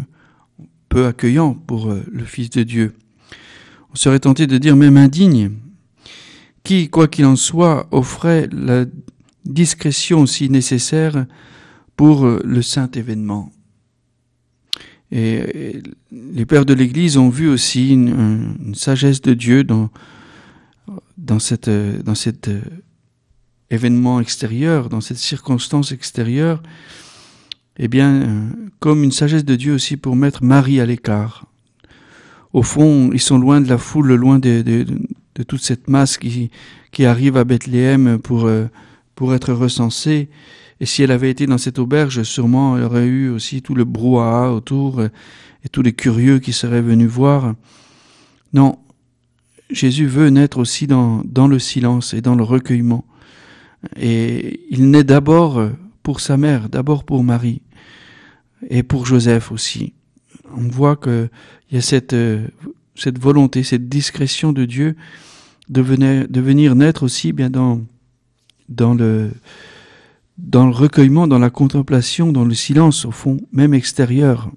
peu 0.89 1.07
accueillant 1.07 1.55
pour 1.55 1.93
euh, 1.93 2.03
le 2.11 2.25
Fils 2.25 2.51
de 2.51 2.65
Dieu. 2.65 2.95
On 3.93 3.97
serait 3.97 4.19
tenté 4.19 4.49
de 4.49 4.59
dire 4.59 4.75
même 4.75 4.97
indigne, 4.97 5.53
qui, 6.65 6.89
quoi 6.89 7.09
qu'il 7.09 7.27
en 7.27 7.37
soit, 7.37 7.87
offrait 7.93 8.49
la 8.51 8.87
discrétion 9.45 10.23
aussi 10.23 10.49
nécessaire 10.49 11.27
pour 11.97 12.25
euh, 12.25 12.41
le 12.45 12.63
saint 12.63 12.91
événement. 12.91 13.53
Et 15.13 15.81
les 16.11 16.47
pères 16.47 16.65
de 16.65 16.75
l'Église 16.75 17.19
ont 17.19 17.29
vu 17.29 17.49
aussi 17.49 17.93
une, 17.93 18.75
sagesse 18.75 19.21
de 19.21 19.35
Dieu 19.35 19.63
dans, 19.63 19.91
cette, 21.39 21.71
dans 21.71 22.17
cet 22.17 22.49
euh, 22.49 22.63
événement 23.71 24.19
extérieur, 24.19 24.89
dans 24.89 25.01
cette 25.01 25.19
circonstance 25.19 25.93
extérieure, 25.93 26.63
eh 27.77 27.87
bien, 27.87 28.13
euh, 28.13 28.49
comme 28.81 29.05
une 29.05 29.13
sagesse 29.13 29.45
de 29.45 29.55
Dieu 29.55 29.75
aussi 29.75 29.97
pour 29.97 30.17
mettre 30.17 30.43
Marie 30.43 30.81
à 30.81 30.87
l'écart. 30.87 31.47
Au 32.53 32.63
fond, 32.63 33.11
ils 33.13 33.21
sont 33.21 33.39
loin 33.39 33.61
de 33.61 33.69
la 33.69 33.79
foule, 33.79 34.15
loin 34.15 34.39
de, 34.39 34.63
de, 34.63 34.87
de 35.35 35.43
toute 35.43 35.63
cette 35.63 35.89
masse 35.89 36.19
qui, 36.19 36.51
qui 36.93 37.05
arrive 37.05 37.37
à 37.37 37.45
Bethléem 37.45 38.19
pour, 38.19 38.47
euh, 38.47 38.67
pour 39.15 39.35
être 39.35 39.53
recensée. 39.53 40.29
Et 40.81 40.87
si 40.87 41.03
elle 41.03 41.11
avait 41.11 41.31
été 41.31 41.47
dans 41.47 41.59
cette 41.59 41.79
auberge, 41.79 42.23
sûrement 42.23 42.77
elle 42.77 42.85
aurait 42.85 43.07
eu 43.07 43.29
aussi 43.31 43.63
tout 43.63 43.75
le 43.75 43.85
brouhaha 43.85 44.53
autour 44.53 45.01
euh, 45.01 45.09
et 45.65 45.69
tous 45.69 45.83
les 45.83 45.93
curieux 45.93 46.39
qui 46.39 46.53
seraient 46.53 46.83
venus 46.83 47.09
voir. 47.09 47.55
Non, 48.53 48.79
Jésus 49.71 50.07
veut 50.07 50.29
naître 50.29 50.59
aussi 50.59 50.87
dans, 50.87 51.23
dans 51.25 51.49
le 51.49 51.59
silence 51.59 52.15
et 52.15 52.21
dans 52.21 52.35
le 52.35 52.45
recueillement. 52.45 53.05
Et 53.97 54.61
il 54.71 54.91
naît 54.91 55.05
d'abord 55.05 55.71
pour 56.03 56.21
sa 56.21 56.37
mère, 56.37 56.69
d'abord 56.69 57.05
pour 57.05 57.25
Marie 57.25 57.63
et 58.69 58.83
pour 58.83 59.07
Joseph 59.07 59.51
aussi. 59.51 59.95
On 60.57 60.69
voit 60.69 60.97
qu'il 60.97 61.31
y 61.73 61.77
a 61.77 61.81
cette, 61.81 62.13
euh, 62.13 62.47
cette 62.95 63.19
volonté, 63.19 63.63
cette 63.63 63.89
discrétion 63.89 64.53
de 64.53 64.65
Dieu 64.65 64.97
de 65.69 65.81
venir, 65.83 66.75
naître 66.75 67.03
aussi 67.03 67.33
bien 67.33 67.51
dans, 67.51 67.81
le, 68.95 69.31
recueillement, 70.53 71.27
dans 71.27 71.39
la 71.39 71.51
contemplation, 71.51 72.33
dans 72.33 72.45
le 72.45 72.55
silence, 72.55 73.05
au 73.05 73.11
fond, 73.11 73.39
même 73.53 73.75
extérieur. 73.75 74.51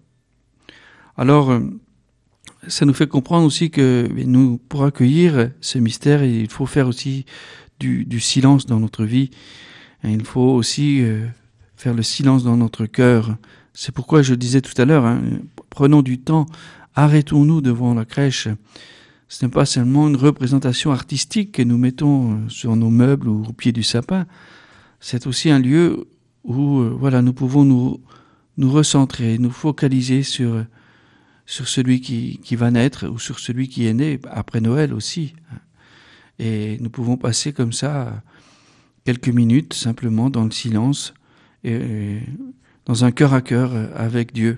Alors, 1.16 1.52
euh, 1.52 1.62
ça 2.68 2.86
nous 2.86 2.94
fait 2.94 3.08
comprendre 3.08 3.46
aussi 3.46 3.72
que 3.72 4.08
nous, 4.26 4.58
pour 4.70 4.84
accueillir 4.84 5.52
ce 5.62 5.80
mystère, 5.80 6.24
il 6.24 6.50
faut 6.50 6.66
faire 6.66 6.88
aussi 6.88 7.26
du, 7.80 8.20
silence 8.20 8.66
dans 8.66 8.80
notre 8.80 9.06
vie. 9.06 9.30
Il 10.04 10.26
faut 10.26 10.52
aussi 10.52 11.02
euh, 11.02 11.26
faire 11.76 11.94
le 11.94 12.04
silence 12.04 12.44
dans 12.44 12.58
notre 12.58 12.86
cœur. 12.86 13.38
C'est 13.74 13.94
pourquoi 13.94 14.22
je 14.22 14.34
disais 14.34 14.62
tout 14.62 14.80
à 14.82 14.86
l'heure, 14.86 15.06
hein, 15.06 15.22
prenons 15.70 16.02
du 16.02 16.20
temps, 16.20 16.48
arrêtons-nous 16.98 17.62
devant 17.62 17.94
la 17.94 18.06
crèche. 18.06 18.50
Ce 19.30 19.46
n'est 19.46 19.52
pas 19.52 19.66
seulement 19.66 20.08
une 20.08 20.16
représentation 20.16 20.92
artistique 20.92 21.52
que 21.52 21.62
nous 21.62 21.78
mettons 21.78 22.34
euh, 22.34 22.50
sur 22.50 22.76
nos 22.76 22.90
meubles 22.90 23.30
ou 23.30 23.46
au 23.48 23.54
pied 23.54 23.72
du 23.72 23.84
sapin, 23.84 24.26
c'est 25.00 25.28
aussi 25.28 25.52
un 25.52 25.60
lieu 25.60 26.08
où 26.44 26.80
euh, 26.80 26.96
voilà, 26.98 27.22
nous 27.22 27.34
pouvons 27.34 27.64
nous, 27.64 28.02
nous 28.58 28.72
recentrer, 28.72 29.38
nous 29.38 29.52
focaliser 29.52 30.24
sur, 30.24 30.66
sur 31.46 31.68
celui 31.68 32.02
qui, 32.02 32.40
qui 32.44 32.56
va 32.56 32.72
naître 32.72 33.08
ou 33.08 33.20
sur 33.20 33.38
celui 33.40 33.68
qui 33.68 33.86
est 33.86 33.94
né 33.94 34.20
après 34.32 34.60
Noël 34.60 34.94
aussi. 34.94 35.36
Et 36.40 36.78
nous 36.80 36.90
pouvons 36.90 37.18
passer 37.18 37.54
comme 37.54 37.74
ça 37.74 38.24
quelques 39.06 39.30
minutes 39.30 39.74
simplement 39.74 40.30
dans 40.30 40.46
le 40.46 40.52
silence 40.52 41.14
et, 41.64 42.22
dans 42.86 43.06
un 43.06 43.12
cœur 43.12 43.34
à 43.34 43.42
cœur 43.42 43.72
avec 43.96 44.34
Dieu. 44.34 44.58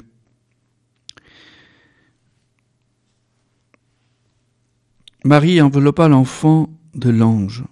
Marie 5.26 5.62
enveloppa 5.62 6.08
l'enfant 6.08 6.70
de 6.96 7.10
l'ange 7.10 7.64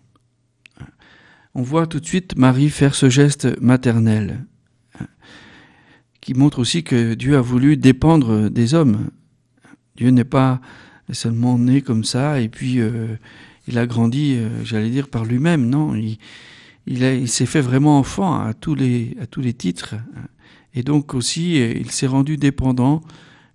on 1.58 1.64
voit 1.64 1.88
tout 1.88 2.00
de 2.00 2.06
suite 2.06 2.38
Marie 2.38 2.70
faire 2.70 2.94
ce 2.94 3.10
geste 3.10 3.60
maternel. 3.60 4.46
qui 6.22 6.36
montre 6.36 6.60
aussi 6.60 6.84
que 6.84 7.16
Dieu 7.16 7.36
a 7.36 7.42
voulu 7.42 7.78
dépendre 7.78 8.52
des 8.52 8.76
hommes. 8.76 9.10
Dieu 9.96 10.12
n'est 10.12 10.24
pas 10.24 10.62
seulement 11.12 11.58
né 11.58 11.82
comme 11.82 12.04
ça 12.04 12.40
et 12.42 12.48
puis 12.48 12.80
euh, 12.80 13.16
il 13.68 13.80
a 13.80 13.88
grandi, 13.88 14.36
euh, 14.36 14.64
j'allais 14.64 14.92
dire, 14.92 15.08
par 15.08 15.26
lui-même. 15.26 15.68
Non, 15.68 15.96
il, 15.96 17.28
s'est 17.28 17.48
fait 17.48 17.62
vraiment 17.62 17.98
enfant 17.98 18.40
à 18.40 18.54
tous 18.54 18.76
les, 18.76 19.18
à 19.20 19.26
tous 19.26 19.42
les 19.42 19.54
titres. 19.54 19.96
Et 20.76 20.84
donc 20.84 21.16
aussi, 21.16 21.56
il 21.56 21.90
s'est 21.90 22.06
rendu 22.06 22.38
dépendant 22.38 23.02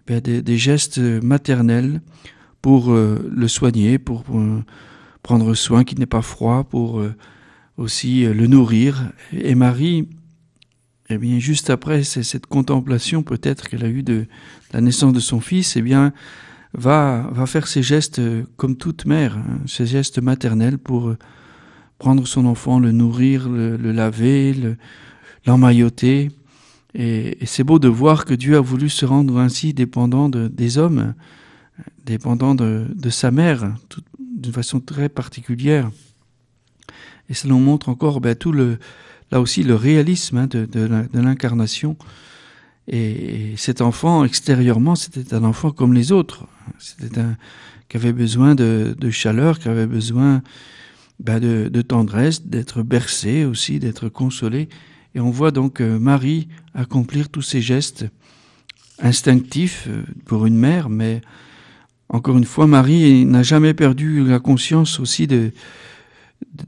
ben, 0.08 0.20
des, 0.20 0.58
gestes 0.58 0.98
maternels 0.98 2.00
pour 2.62 2.92
euh, 2.92 3.28
le 3.30 3.48
soigner, 3.48 3.98
pour, 3.98 4.24
prendre 5.22 5.54
soin 5.54 5.84
qu'il 5.84 6.00
n'ait 6.00 6.06
pas 6.06 6.22
froid, 6.22 6.64
pour 6.64 7.00
aussi 7.76 8.24
le 8.24 8.46
nourrir. 8.48 9.12
Et 9.32 9.54
Marie, 9.54 10.08
eh 11.10 11.18
bien, 11.18 11.38
juste 11.38 11.70
après 11.70 12.02
cette 12.02 12.46
contemplation 12.46 13.22
peut-être 13.22 13.68
qu'elle 13.68 13.84
a 13.84 13.88
eue 13.88 14.02
de 14.02 14.26
la 14.72 14.80
naissance 14.80 15.12
de 15.12 15.20
son 15.20 15.40
fils, 15.40 15.76
eh 15.76 15.82
bien, 15.82 16.12
va, 16.74 17.28
va 17.32 17.46
faire 17.46 17.66
ses 17.66 17.82
gestes 17.82 18.18
euh, 18.18 18.44
comme 18.56 18.76
toute 18.76 19.04
mère, 19.04 19.36
hein, 19.36 19.60
ses 19.66 19.86
gestes 19.86 20.20
maternels 20.20 20.78
pour 20.78 21.08
euh, 21.08 21.18
prendre 21.98 22.26
son 22.26 22.46
enfant, 22.46 22.78
le 22.78 22.92
nourrir, 22.92 23.48
le, 23.48 23.76
laver, 23.76 24.54
l'emmailloter. 25.46 26.30
et, 26.94 27.38
c'est 27.44 27.64
beau 27.64 27.78
de 27.78 27.88
voir 27.88 28.24
que 28.24 28.34
Dieu 28.34 28.56
a 28.56 28.60
voulu 28.60 28.88
se 28.88 29.04
rendre 29.04 29.38
ainsi 29.38 29.74
dépendant 29.74 30.28
de, 30.28 30.48
des 30.48 30.78
hommes, 30.78 31.14
dépendant 32.04 32.54
de, 32.54 32.86
de 32.94 33.10
sa 33.10 33.30
mère, 33.30 33.74
d'une 34.18 34.52
façon 34.52 34.80
très 34.80 35.08
particulière. 35.08 35.90
Et 37.28 37.34
cela 37.34 37.54
nous 37.54 37.60
montre 37.60 37.88
encore 37.88 38.20
ben, 38.20 38.34
tout 38.34 38.52
le, 38.52 38.78
là 39.30 39.40
aussi 39.40 39.62
le 39.62 39.74
réalisme 39.74 40.38
hein, 40.38 40.46
de, 40.46 40.66
de 40.66 41.20
l'incarnation. 41.20 41.96
Et, 42.88 43.54
cet 43.56 43.80
enfant, 43.80 44.24
extérieurement, 44.24 44.94
c'était 44.94 45.34
un 45.34 45.44
enfant 45.44 45.70
comme 45.70 45.94
les 45.94 46.12
autres. 46.12 46.46
C'était 46.78 47.20
un 47.20 47.36
qui 47.88 47.98
avait 47.98 48.14
besoin 48.14 48.54
de, 48.54 48.96
de 48.98 49.10
chaleur, 49.10 49.58
qui 49.58 49.68
avait 49.68 49.86
besoin 49.86 50.42
ben, 51.20 51.38
de, 51.38 51.68
de, 51.68 51.82
tendresse, 51.82 52.46
d'être 52.46 52.82
bercé 52.82 53.44
aussi, 53.44 53.78
d'être 53.78 54.08
consolé. 54.08 54.70
Et 55.14 55.20
on 55.20 55.30
voit 55.30 55.50
donc 55.50 55.82
euh, 55.82 55.98
Marie 55.98 56.48
accomplir 56.74 57.28
tous 57.28 57.42
ces 57.42 57.60
gestes 57.60 58.06
instinctifs 58.98 59.88
euh, 59.88 60.04
pour 60.24 60.46
une 60.46 60.56
mère, 60.56 60.88
mais 60.88 61.20
encore 62.12 62.36
une 62.36 62.44
fois, 62.44 62.66
Marie 62.66 63.24
n'a 63.24 63.42
jamais 63.42 63.72
perdu 63.72 64.22
la 64.24 64.38
conscience 64.38 65.00
aussi 65.00 65.26
de, 65.26 65.50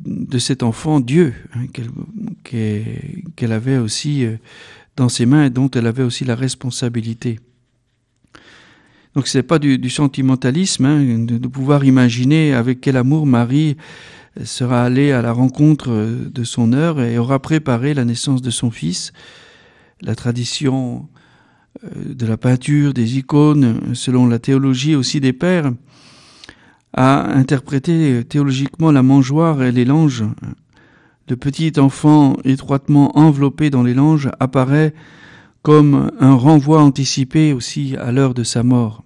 de 0.07 0.39
cet 0.39 0.63
enfant 0.63 1.01
Dieu 1.01 1.35
hein, 1.55 1.67
qu'elle 2.43 3.53
avait 3.53 3.77
aussi 3.77 4.25
euh, 4.25 4.37
dans 4.97 5.11
ses 5.11 5.27
mains 5.27 5.47
et 5.47 5.51
dont 5.51 5.71
elle 5.71 5.87
avait 5.87 6.03
aussi 6.03 6.25
la 6.25 6.35
responsabilité. 6.35 7.41
Donc 9.15 9.29
ce 9.29 9.39
n'est 9.39 9.43
pas 9.43 9.59
du, 9.59 9.91
sentimentalisme 9.91 10.87
hein, 10.87 11.19
de, 11.19 11.47
pouvoir 11.47 11.85
imaginer 11.85 12.55
avec 12.55 12.81
quel 12.81 12.97
amour 12.97 13.27
Marie 13.27 13.77
sera 14.43 14.83
allée 14.83 15.13
à 15.13 15.23
la 15.23 15.33
rencontre 15.33 15.89
de 15.89 16.45
son 16.45 16.73
heure 16.73 17.01
et 17.01 17.19
aura 17.19 17.39
préparé 17.39 17.95
la 17.95 18.05
naissance 18.05 18.43
de 18.43 18.51
son 18.51 18.71
fils. 18.71 19.13
La 20.01 20.17
tradition 20.17 21.09
euh, 21.14 21.14
de 21.83 22.27
la 22.27 22.37
peinture, 22.37 22.95
des 22.95 23.19
icônes, 23.19 23.95
selon 23.95 24.27
la 24.27 24.39
théologie 24.39 24.95
aussi 24.95 25.21
des 25.21 25.33
pères, 25.33 25.73
a 26.93 27.33
interprété 27.33 28.25
théologiquement 28.25 28.93
la 28.93 29.03
mangeoire 29.03 29.63
et 29.63 29.73
les 29.73 29.85
langes. 29.85 30.25
Le 31.29 31.37
petit 31.37 31.73
enfant 31.79 32.37
étroitement 32.45 33.19
enveloppé 33.19 33.71
dans 33.71 33.83
les 33.83 33.95
langes 33.95 34.31
apparaît 34.41 34.95
comme 35.63 36.11
un 36.21 36.35
renvoi 36.35 36.83
anticipé 36.83 37.53
aussi 37.53 37.97
à 37.97 38.13
l'heure 38.13 38.35
de 38.35 38.45
sa 38.45 38.63
mort. 38.63 39.03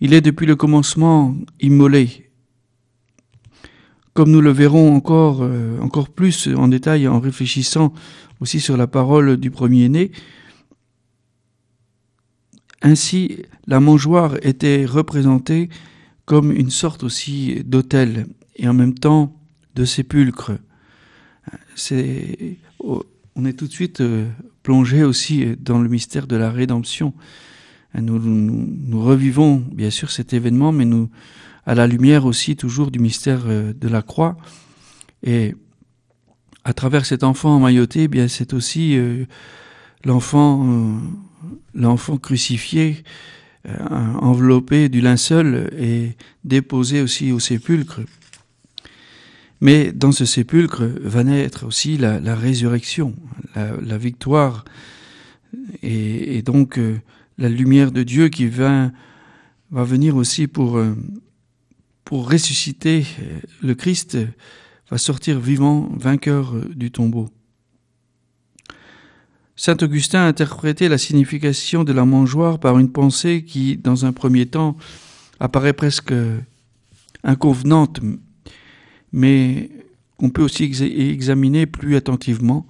Il 0.00 0.12
est 0.12 0.20
depuis 0.20 0.46
le 0.46 0.56
commencement 0.56 1.34
immolé. 1.60 2.25
Comme 4.16 4.30
nous 4.30 4.40
le 4.40 4.50
verrons 4.50 4.96
encore, 4.96 5.42
euh, 5.42 5.78
encore 5.80 6.08
plus 6.08 6.48
en 6.48 6.68
détail 6.68 7.06
en 7.06 7.20
réfléchissant 7.20 7.92
aussi 8.40 8.60
sur 8.60 8.78
la 8.78 8.86
parole 8.86 9.36
du 9.36 9.50
premier-né, 9.50 10.10
ainsi, 12.80 13.42
la 13.66 13.78
mangeoire 13.78 14.36
était 14.40 14.86
représentée 14.86 15.68
comme 16.24 16.50
une 16.50 16.70
sorte 16.70 17.04
aussi 17.04 17.62
d'autel 17.66 18.26
et 18.56 18.66
en 18.66 18.72
même 18.72 18.94
temps 18.94 19.38
de 19.74 19.84
sépulcre. 19.84 20.52
On 22.80 23.44
est 23.44 23.52
tout 23.52 23.66
de 23.66 23.72
suite 23.72 24.00
euh, 24.00 24.26
plongé 24.62 25.04
aussi 25.04 25.56
dans 25.60 25.78
le 25.78 25.90
mystère 25.90 26.26
de 26.26 26.36
la 26.36 26.50
rédemption. 26.50 27.12
Nous, 27.94 29.02
revivons 29.02 29.56
bien 29.56 29.90
sûr 29.90 30.10
cet 30.10 30.32
événement, 30.32 30.72
mais 30.72 30.86
nous, 30.86 31.10
à 31.66 31.74
la 31.74 31.86
lumière 31.86 32.24
aussi 32.24 32.56
toujours 32.56 32.90
du 32.90 32.98
mystère 32.98 33.42
euh, 33.46 33.72
de 33.72 33.88
la 33.88 34.02
croix. 34.02 34.36
Et 35.22 35.54
à 36.64 36.72
travers 36.72 37.04
cet 37.04 37.24
enfant 37.24 37.56
emmailloté, 37.56 38.04
eh 38.04 38.08
bien 38.08 38.28
c'est 38.28 38.54
aussi 38.54 38.96
euh, 38.96 39.24
l'enfant 40.04 41.00
l'enfant 41.74 42.16
crucifié, 42.16 43.04
euh, 43.68 43.74
enveloppé 44.20 44.88
du 44.88 45.00
linceul 45.00 45.70
et 45.78 46.16
déposé 46.44 47.00
aussi 47.00 47.32
au 47.32 47.38
sépulcre. 47.38 48.00
Mais 49.60 49.92
dans 49.92 50.12
ce 50.12 50.24
sépulcre 50.24 50.84
va 51.00 51.24
naître 51.24 51.66
aussi 51.66 51.96
la, 51.96 52.18
résurrection, 52.34 53.14
la, 53.54 53.96
victoire, 53.96 54.64
et, 55.82 56.42
donc 56.42 56.78
euh, 56.78 57.00
la 57.38 57.48
lumière 57.48 57.90
de 57.90 58.02
Dieu 58.02 58.28
qui 58.28 58.46
va, 58.46 58.90
venir 59.70 60.16
aussi 60.16 60.46
pour, 60.46 60.76
euh, 60.76 60.94
pour 62.06 62.30
ressusciter 62.30 63.04
le 63.60 63.74
Christ, 63.74 64.16
va 64.90 64.96
sortir 64.96 65.40
vivant, 65.40 65.90
vainqueur 65.96 66.54
du 66.74 66.92
tombeau. 66.92 67.28
Saint 69.56 69.76
Augustin 69.82 70.20
a 70.20 70.28
interprété 70.28 70.88
la 70.88 70.98
signification 70.98 71.82
de 71.82 71.92
la 71.92 72.04
mangeoire 72.04 72.60
par 72.60 72.78
une 72.78 72.92
pensée 72.92 73.42
qui, 73.42 73.76
dans 73.76 74.06
un 74.06 74.12
premier 74.12 74.46
temps, 74.46 74.76
apparaît 75.40 75.72
presque 75.72 76.14
inconvenante, 77.24 78.00
mais 79.12 79.70
qu'on 80.16 80.30
peut 80.30 80.42
aussi 80.42 80.62
examiner 80.62 81.66
plus 81.66 81.96
attentivement 81.96 82.68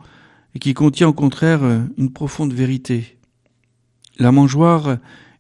et 0.55 0.59
qui 0.59 0.73
contient 0.73 1.09
au 1.09 1.13
contraire 1.13 1.61
une 1.99 2.11
profonde 2.11 2.55
vérité. 2.55 3.19
La 4.19 4.33
mangeoire 4.33 4.97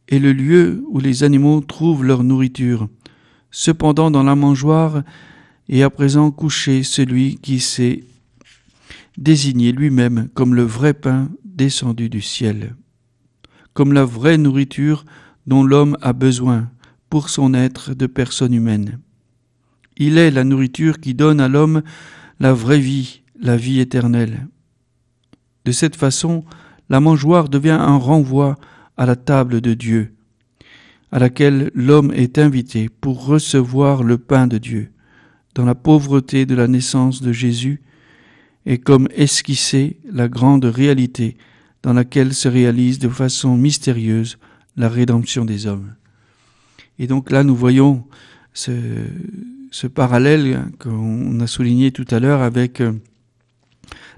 est 0.09 0.19
le 0.19 0.35
lieu 0.35 0.85
où 0.89 1.01
les 1.01 1.25
animaux 1.25 1.63
trouvent 1.63 2.05
leur 2.05 2.25
nourriture. 2.25 2.91
Cependant, 3.59 4.11
dans 4.11 4.23
la 4.23 4.35
mangeoire 4.35 5.03
est 5.71 5.83
à 5.83 5.89
présent 5.89 6.31
couché 6.31 6.83
celui 6.83 7.37
qui 7.37 7.59
s'est 7.59 8.05
désigné 9.17 9.73
lui-même 9.73 10.29
comme 10.35 10.55
le 10.55 10.63
vrai 10.63 10.93
pain 10.93 11.31
descendu 11.43 12.11
du 12.11 12.21
ciel, 12.21 12.77
comme 13.73 13.95
la 13.95 14.05
vraie 14.05 14.37
nourriture 14.37 15.07
dont 15.47 15.65
l'homme 15.65 15.97
a 16.03 16.13
besoin 16.13 16.69
pour 17.09 17.31
son 17.31 17.55
être 17.55 17.95
de 17.95 18.07
personne 18.07 18.53
humaine. 18.53 18.99
Il 19.97 20.19
est 20.19 20.31
la 20.31 20.45
nourriture 20.45 21.01
qui 21.01 21.15
donne 21.15 21.41
à 21.41 21.49
l'homme 21.49 21.81
la 22.39 22.53
vraie 22.53 22.79
vie, 22.79 23.23
la 23.41 23.57
vie 23.57 23.81
éternelle. 23.81 24.49
De 25.65 25.73
cette 25.73 25.97
façon, 25.97 26.45
la 26.91 27.01
mangeoire 27.01 27.49
devient 27.49 27.71
un 27.81 27.97
renvoi 27.97 28.59
à 28.99 29.07
la 29.07 29.17
table 29.17 29.63
de 29.63 29.73
Dieu, 29.73 30.16
à 31.13 31.19
laquelle 31.19 31.71
l'homme 31.75 32.13
est 32.13 32.39
invité 32.39 32.89
pour 32.89 33.27
recevoir 33.27 34.03
le 34.03 34.19
pain 34.19 34.47
de 34.47 34.59
Dieu. 34.59 34.91
Dans 35.55 35.65
la 35.65 35.75
pauvreté 35.75 36.47
de 36.47 36.55
la 36.55 36.69
naissance 36.69 37.23
de 37.23 37.33
Jésus, 37.33 37.81
et 38.67 38.79
comme 38.79 39.09
esquisser 39.15 39.97
la 40.11 40.29
grande 40.29 40.65
réalité 40.65 41.37
dans 41.83 41.93
laquelle 41.93 42.35
se 42.35 42.49
réalise 42.49 42.99
de 42.99 43.09
façon 43.09 43.57
mystérieuse 43.57 44.39
la 44.77 44.89
rédemption 44.89 45.45
des 45.45 45.67
hommes. 45.67 45.95
Et 46.99 47.07
donc 47.07 47.31
là, 47.31 47.45
nous 47.45 47.55
voyons 47.55 48.05
ce, 48.53 48.67
parallèle 49.95 50.65
qu'on 50.81 51.39
a 51.41 51.47
souligné 51.47 51.93
tout 51.93 52.07
à 52.11 52.19
l'heure 52.19 52.43
avec 52.43 52.81
euh, 52.81 52.93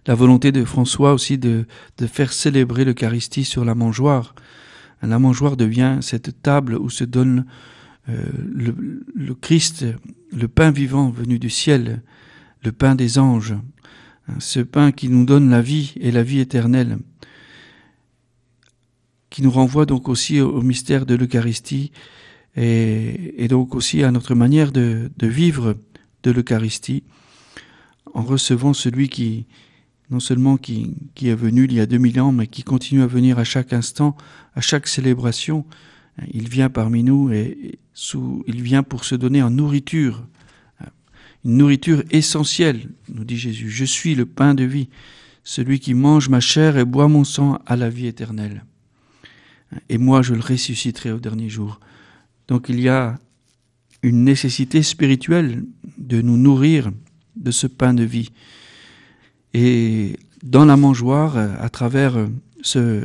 la 0.06 0.14
volonté 0.14 0.50
de 0.50 0.64
François 0.64 1.12
aussi 1.12 1.36
de 1.36 1.66
faire 2.06 2.32
célébrer 2.32 2.84
l'Eucharistie 2.84 3.44
sur 3.44 3.64
la 3.64 3.74
mangeoire. 3.74 4.34
La 5.02 5.18
mangeoire 5.18 5.56
devient 5.56 5.98
cette 6.00 6.42
table 6.42 6.76
où 6.76 6.90
se 6.90 7.04
donne 7.04 7.46
euh, 8.08 8.22
le, 8.52 9.04
le 9.14 9.34
Christ, 9.34 9.86
le 10.32 10.48
pain 10.48 10.70
vivant 10.70 11.10
venu 11.10 11.38
du 11.38 11.50
ciel, 11.50 12.02
le 12.64 12.72
pain 12.72 12.94
des 12.94 13.18
anges, 13.18 13.54
ce 14.38 14.60
pain 14.60 14.92
qui 14.92 15.08
nous 15.08 15.24
donne 15.24 15.50
la 15.50 15.62
vie 15.62 15.94
et 16.00 16.10
la 16.10 16.22
vie 16.22 16.40
éternelle, 16.40 16.98
qui 19.30 19.42
nous 19.42 19.50
renvoie 19.50 19.86
donc 19.86 20.08
aussi 20.08 20.40
au, 20.40 20.60
mystère 20.62 21.06
de 21.06 21.14
l'Eucharistie 21.14 21.92
et, 22.56 23.46
donc 23.48 23.74
aussi 23.74 24.02
à 24.02 24.10
notre 24.10 24.34
manière 24.34 24.72
de, 24.72 25.10
vivre 25.22 25.76
de 26.22 26.30
l'Eucharistie 26.30 27.04
en 28.14 28.22
recevant 28.22 28.72
celui 28.72 29.08
qui, 29.08 29.46
non 30.10 30.20
seulement 30.20 30.56
qui, 30.56 30.96
est 31.22 31.34
venu 31.34 31.64
il 31.64 31.74
y 31.74 31.80
a 31.80 31.86
2000 31.86 32.20
ans, 32.20 32.32
mais 32.32 32.46
qui 32.46 32.62
continue 32.62 33.02
à 33.02 33.06
venir 33.06 33.38
à 33.38 33.44
chaque 33.44 33.72
instant, 33.72 34.16
à 34.54 34.60
chaque 34.60 34.88
célébration. 34.88 35.64
Il 36.32 36.48
vient 36.48 36.70
parmi 36.70 37.02
nous 37.02 37.30
et 37.32 37.78
il 38.46 38.62
vient 38.62 38.82
pour 38.82 39.04
se 39.04 39.14
donner 39.14 39.42
en 39.42 39.50
nourriture, 39.50 40.24
une 41.44 41.58
nourriture 41.58 42.02
essentielle, 42.10 42.88
nous 43.08 43.24
dit 43.24 43.36
Jésus. 43.36 43.70
Je 43.70 43.84
suis 43.84 44.14
le 44.14 44.26
pain 44.26 44.54
de 44.54 44.64
vie. 44.64 44.88
Celui 45.44 45.78
qui 45.78 45.94
mange 45.94 46.28
ma 46.28 46.40
chair 46.40 46.76
et 46.76 46.84
boit 46.84 47.08
mon 47.08 47.24
sang 47.24 47.60
a 47.66 47.76
la 47.76 47.88
vie 47.88 48.06
éternelle. 48.06 48.64
Et 49.88 49.98
moi, 49.98 50.22
je 50.22 50.34
le 50.34 50.40
ressusciterai 50.40 51.12
au 51.12 51.18
dernier 51.18 51.48
jour. 51.48 51.80
Donc 52.48 52.68
il 52.68 52.80
y 52.80 52.88
a 52.88 53.18
une 54.02 54.24
nécessité 54.24 54.82
spirituelle 54.82 55.64
de 55.98 56.22
nous 56.22 56.36
nourrir 56.36 56.90
de 57.36 57.50
ce 57.50 57.66
pain 57.66 57.94
de 57.94 58.04
vie. 58.04 58.30
Et 59.54 60.16
dans 60.42 60.64
la 60.64 60.76
mangeoire, 60.76 61.36
à 61.36 61.68
travers 61.68 62.16
ce, 62.62 63.02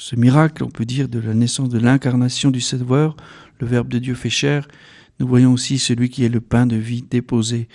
ce 0.00 0.16
miracle, 0.16 0.64
on 0.64 0.70
peut 0.70 0.86
dire, 0.86 1.08
de 1.08 1.18
la 1.18 1.34
naissance 1.34 1.68
de 1.68 1.78
l'incarnation 1.78 2.50
du 2.50 2.60
Sauveur, 2.60 3.16
le 3.60 3.66
Verbe 3.66 3.88
de 3.88 3.98
Dieu 3.98 4.14
fait 4.14 4.30
chair, 4.30 4.66
nous 5.20 5.28
voyons 5.28 5.52
aussi 5.52 5.78
celui 5.78 6.08
qui 6.08 6.24
est 6.24 6.30
le 6.30 6.40
pain 6.40 6.66
de 6.66 6.76
vie 6.76 7.02
déposé 7.02 7.68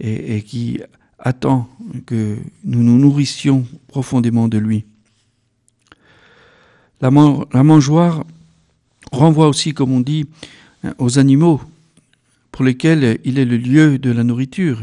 et, 0.00 0.42
qui 0.42 0.80
attend 1.18 1.68
que 2.06 2.38
nous 2.64 2.82
nous 2.82 2.98
nourrissions 2.98 3.66
profondément 3.86 4.48
de 4.48 4.56
lui. 4.56 4.86
La 7.02 7.10
mangeoire 7.10 8.24
renvoie 9.12 9.48
aussi, 9.48 9.74
comme 9.74 9.92
on 9.92 10.00
dit, 10.00 10.26
aux 10.96 11.18
animaux 11.18 11.60
pour 12.50 12.64
lesquels 12.64 13.18
il 13.24 13.38
est 13.38 13.44
le 13.44 13.58
lieu 13.58 13.98
de 13.98 14.10
la 14.10 14.24
nourriture. 14.24 14.80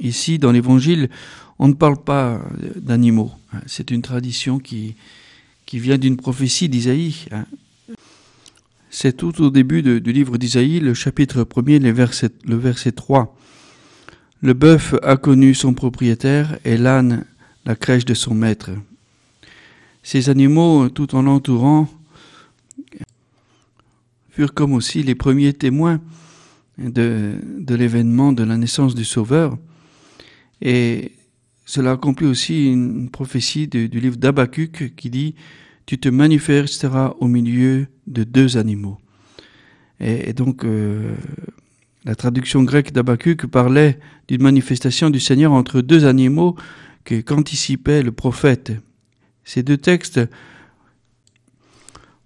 Ici, 0.00 0.38
dans 0.38 0.50
l'Évangile, 0.50 1.10
on 1.58 1.68
ne 1.68 1.74
parle 1.74 2.02
pas 2.02 2.40
d'animaux. 2.76 3.32
C'est 3.66 3.90
une 3.90 4.02
tradition 4.02 4.58
qui, 4.58 4.94
qui 5.66 5.78
vient 5.78 5.98
d'une 5.98 6.16
prophétie 6.16 6.68
d'Isaïe. 6.68 7.26
C'est 8.88 9.16
tout 9.16 9.40
au 9.42 9.50
début 9.50 9.82
du 9.82 10.12
livre 10.12 10.38
d'Isaïe, 10.38 10.80
le 10.80 10.94
chapitre 10.94 11.44
1er, 11.44 11.80
le 11.80 11.92
verset, 11.92 12.30
le 12.44 12.56
verset 12.56 12.92
3. 12.92 13.36
Le 14.40 14.54
bœuf 14.54 14.94
a 15.02 15.18
connu 15.18 15.54
son 15.54 15.74
propriétaire 15.74 16.58
et 16.64 16.78
l'âne 16.78 17.24
la 17.66 17.76
crèche 17.76 18.06
de 18.06 18.14
son 18.14 18.34
maître. 18.34 18.70
Ces 20.02 20.30
animaux, 20.30 20.88
tout 20.88 21.14
en 21.14 21.22
l'entourant, 21.22 21.88
furent 24.30 24.54
comme 24.54 24.72
aussi 24.72 25.02
les 25.02 25.14
premiers 25.14 25.52
témoins 25.52 26.00
de, 26.78 27.34
de 27.58 27.74
l'événement 27.74 28.32
de 28.32 28.44
la 28.44 28.56
naissance 28.56 28.94
du 28.94 29.04
Sauveur. 29.04 29.58
Et 30.62 31.12
cela 31.64 31.92
accomplit 31.92 32.26
aussi 32.26 32.70
une 32.70 33.10
prophétie 33.10 33.68
du 33.68 33.88
livre 33.88 34.16
d'Abacuc 34.16 34.94
qui 34.96 35.10
dit 35.10 35.34
tu 35.86 35.98
te 35.98 36.08
manifesteras 36.08 37.14
au 37.18 37.26
milieu 37.26 37.86
de 38.06 38.22
deux 38.22 38.56
animaux. 38.56 38.98
Et, 39.98 40.32
donc, 40.32 40.64
euh, 40.64 41.14
la 42.04 42.14
traduction 42.14 42.62
grecque 42.62 42.92
qui 42.92 43.46
parlait 43.46 43.98
d'une 44.28 44.42
manifestation 44.42 45.10
du 45.10 45.20
Seigneur 45.20 45.52
entre 45.52 45.80
deux 45.80 46.04
animaux 46.04 46.56
qu'anticipait 47.04 48.02
le 48.02 48.12
prophète. 48.12 48.72
Ces 49.44 49.62
deux 49.62 49.76
textes 49.76 50.20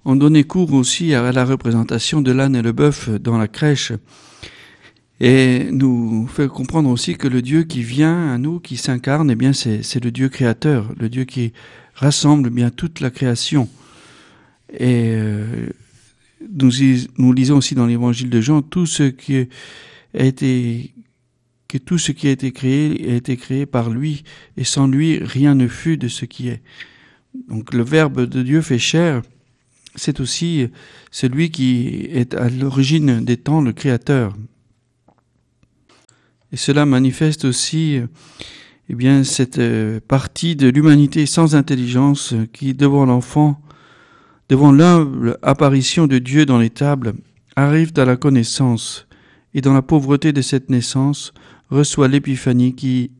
ont 0.04 0.16
donné 0.16 0.44
cours 0.44 0.72
aussi 0.74 1.14
à 1.14 1.32
la 1.32 1.44
représentation 1.44 2.20
de 2.20 2.32
l'âne 2.32 2.56
et 2.56 2.62
le 2.62 2.72
bœuf 2.72 3.08
dans 3.08 3.38
la 3.38 3.48
crèche 3.48 3.92
et 5.20 5.68
nous 5.70 6.26
fait 6.26 6.48
comprendre 6.48 6.90
aussi 6.90 7.16
que 7.16 7.28
le 7.28 7.40
Dieu 7.40 7.62
qui 7.62 7.82
vient 7.82 8.32
à 8.32 8.38
nous, 8.38 8.58
qui 8.58 8.76
s'incarne, 8.76 9.30
eh 9.30 9.36
bien 9.36 9.52
c'est 9.52 10.02
le 10.02 10.10
Dieu 10.10 10.28
créateur, 10.28 10.92
le 10.98 11.08
Dieu 11.08 11.24
qui 11.24 11.52
rassemble 11.94 12.50
bien 12.50 12.70
toute 12.70 13.00
la 13.00 13.10
création. 13.10 13.68
Et 14.72 15.12
euh, 15.14 15.68
nous, 16.52 16.72
nous, 17.18 17.32
lisons 17.32 17.58
aussi 17.58 17.74
dans 17.74 17.86
l'évangile 17.86 18.30
de 18.30 18.40
Jean 18.40 18.62
tout 18.62 18.86
ce 18.86 19.04
qui 19.04 19.48
a 20.18 20.24
été 20.24 20.92
que 21.68 21.78
tout 21.78 21.98
ce 21.98 22.12
qui 22.12 22.28
a 22.28 22.30
été 22.30 22.52
créé 22.52 23.10
a 23.10 23.14
été 23.14 23.36
créé 23.36 23.66
par 23.66 23.90
lui 23.90 24.24
et 24.56 24.64
sans 24.64 24.86
lui 24.86 25.18
rien 25.18 25.54
ne 25.54 25.66
fut 25.66 25.96
de 25.96 26.08
ce 26.08 26.24
qui 26.24 26.48
est. 26.48 26.62
Donc 27.48 27.72
le 27.72 27.82
verbe 27.82 28.26
de 28.26 28.42
Dieu 28.42 28.60
fait 28.60 28.78
chair, 28.78 29.22
c'est 29.96 30.20
aussi 30.20 30.68
celui 31.10 31.50
qui 31.50 32.06
est 32.10 32.34
à 32.34 32.48
l'origine 32.48 33.24
des 33.24 33.36
temps, 33.36 33.60
le 33.60 33.72
créateur. 33.72 34.36
Et 36.54 36.56
cela 36.56 36.86
manifeste 36.86 37.46
aussi 37.46 38.00
eh 38.88 39.24
cette 39.24 39.58
euh, 39.58 39.98
partie 40.06 40.54
de 40.54 40.68
l'humanité 40.68 41.26
sans 41.26 41.56
intelligence 41.56 42.32
qui, 42.52 42.74
devant 42.74 43.06
l'enfant, 43.06 43.60
devant 44.48 44.70
l'humble 44.70 45.36
apparition 45.42 46.06
de 46.06 46.18
Dieu 46.18 46.46
dans 46.46 46.60
les 46.60 46.70
tables, 46.70 47.14
arrive 47.56 47.90
à 47.96 48.04
la 48.04 48.14
connaissance 48.14 49.08
et 49.52 49.62
dans 49.62 49.74
la 49.74 49.82
pauvreté 49.82 50.32
de 50.32 50.42
cette 50.42 50.70
naissance 50.70 51.34
reçoit 51.70 52.06
l'épiphanie 52.06 52.76
qui 52.76 53.10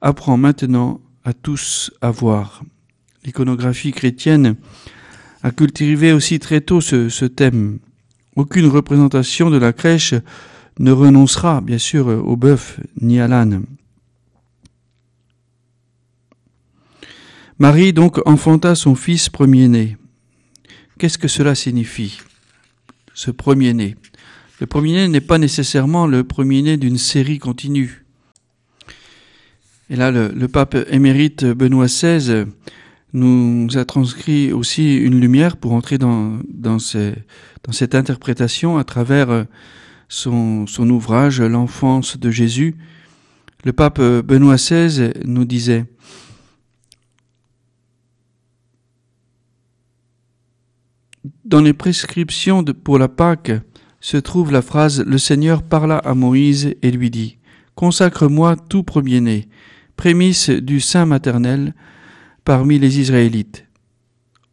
apprend 0.00 0.38
maintenant 0.38 1.02
à 1.22 1.34
tous 1.34 1.92
à 2.00 2.10
voir. 2.10 2.62
L'iconographie 3.26 3.92
chrétienne 3.92 4.56
a 5.42 5.50
cultivé 5.50 6.14
aussi 6.14 6.38
très 6.38 6.62
tôt 6.62 6.80
ce 6.80 7.26
thème. 7.26 7.78
Aucune 8.36 8.68
représentation 8.68 9.50
de 9.50 9.58
la 9.58 9.74
crèche 9.74 10.14
ne 10.80 10.92
renoncera, 10.92 11.60
bien 11.60 11.78
sûr, 11.78 12.06
au 12.06 12.36
bœuf 12.36 12.80
ni 13.00 13.20
à 13.20 13.28
l'âne. 13.28 13.64
Marie 17.58 17.92
donc 17.92 18.18
enfanta 18.26 18.74
son 18.74 18.94
fils 18.94 19.28
premier-né. 19.28 19.98
Qu'est-ce 20.98 21.18
que 21.18 21.28
cela 21.28 21.54
signifie, 21.54 22.18
ce 23.12 23.30
premier-né? 23.30 23.96
Le 24.58 24.66
premier-né 24.66 25.08
n'est 25.08 25.20
pas 25.20 25.36
nécessairement 25.36 26.06
le 26.06 26.24
premier-né 26.24 26.78
d'une 26.78 26.98
série 26.98 27.38
continue. 27.38 28.06
Et 29.90 29.96
là, 29.96 30.10
le, 30.10 30.48
pape 30.48 30.76
émérite 30.90 31.44
Benoît 31.44 31.86
XVI 31.86 32.46
nous 33.12 33.68
a 33.76 33.84
transcrit 33.84 34.52
aussi 34.52 34.96
une 34.96 35.20
lumière 35.20 35.58
pour 35.58 35.72
entrer 35.72 35.98
dans, 35.98 36.38
dans, 36.48 36.78
dans 36.78 37.72
cette 37.72 37.94
interprétation 37.94 38.78
à 38.78 38.84
travers 38.84 39.46
son, 40.10 40.66
ouvrage 40.90 41.40
L'enfance 41.40 42.18
de 42.18 42.30
Jésus. 42.30 42.76
Le 43.64 43.72
pape 43.72 44.00
Benoît 44.00 44.56
XVI 44.56 45.12
nous 45.24 45.44
disait 45.46 45.86
Dans 51.44 51.60
les 51.60 51.72
prescriptions 51.72 52.64
pour 52.64 52.98
la 52.98 53.08
Pâque 53.08 53.52
se 54.00 54.16
trouve 54.16 54.52
la 54.52 54.62
phrase 54.62 55.04
Le 55.04 55.18
Seigneur 55.18 55.62
parla 55.62 55.98
à 55.98 56.14
Moïse 56.14 56.74
et 56.82 56.90
lui 56.90 57.10
dit 57.10 57.38
Consacre-moi 57.74 58.56
tout 58.56 58.82
premier-né, 58.82 59.48
prémisse 59.96 60.50
du 60.50 60.80
sein 60.80 61.06
maternel 61.06 61.74
parmi 62.44 62.78
les 62.78 63.00
Israélites. 63.00 63.66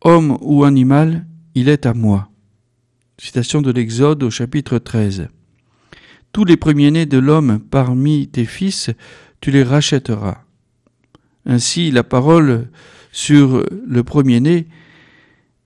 Homme 0.01 0.37
ou 0.41 0.63
animal, 0.63 1.25
il 1.55 1.69
est 1.69 1.85
à 1.85 1.93
moi. 1.93 2.29
Citation 3.17 3.61
de 3.61 3.71
l'Exode 3.71 4.23
au 4.23 4.29
chapitre 4.29 4.77
13. 4.77 5.27
Tous 6.37 6.45
les 6.45 6.55
premiers-nés 6.55 7.07
de 7.07 7.17
l'homme 7.17 7.57
parmi 7.57 8.27
tes 8.27 8.45
fils, 8.45 8.91
tu 9.41 9.49
les 9.49 9.63
rachèteras. 9.63 10.43
Ainsi, 11.47 11.89
la 11.89 12.03
parole 12.03 12.69
sur 13.11 13.65
le 13.87 14.03
premier-né 14.03 14.67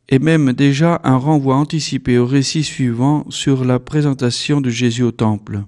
et 0.07 0.17
même 0.17 0.53
déjà 0.53 1.01
un 1.03 1.17
renvoi 1.17 1.57
anticipé 1.57 2.17
au 2.17 2.25
récit 2.25 2.63
suivant 2.63 3.25
sur 3.29 3.65
la 3.65 3.79
présentation 3.79 4.61
de 4.61 4.69
Jésus 4.69 5.03
au 5.03 5.11
Temple. 5.11 5.63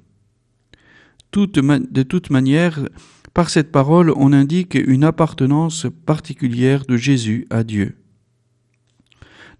de 1.34 2.04
toute 2.04 2.30
manière, 2.30 2.80
par 3.34 3.50
cette 3.50 3.74
parole, 3.74 4.14
on 4.16 4.32
indique 4.32 4.76
une 4.76 5.04
appartenance 5.04 5.86
particulière 6.06 6.86
de 6.86 6.96
Jésus 6.96 7.46
à 7.50 7.66
Dieu. 7.66 7.98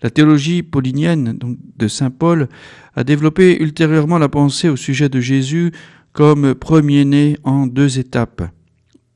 La 0.04 0.10
théologie 0.10 0.64
paulinienne 0.64 1.40
de 1.78 1.88
Saint 1.88 2.12
Paul 2.12 2.50
a 2.94 3.06
développé 3.06 3.64
ultérieurement 3.64 4.18
la 4.18 4.28
pensée 4.28 4.68
au 4.68 4.76
sujet 4.76 5.08
de 5.08 5.22
Jésus 5.22 5.72
comme 6.12 6.54
premier-né 6.54 7.38
en 7.46 7.68
deux 7.68 8.00
étapes. 8.00 8.44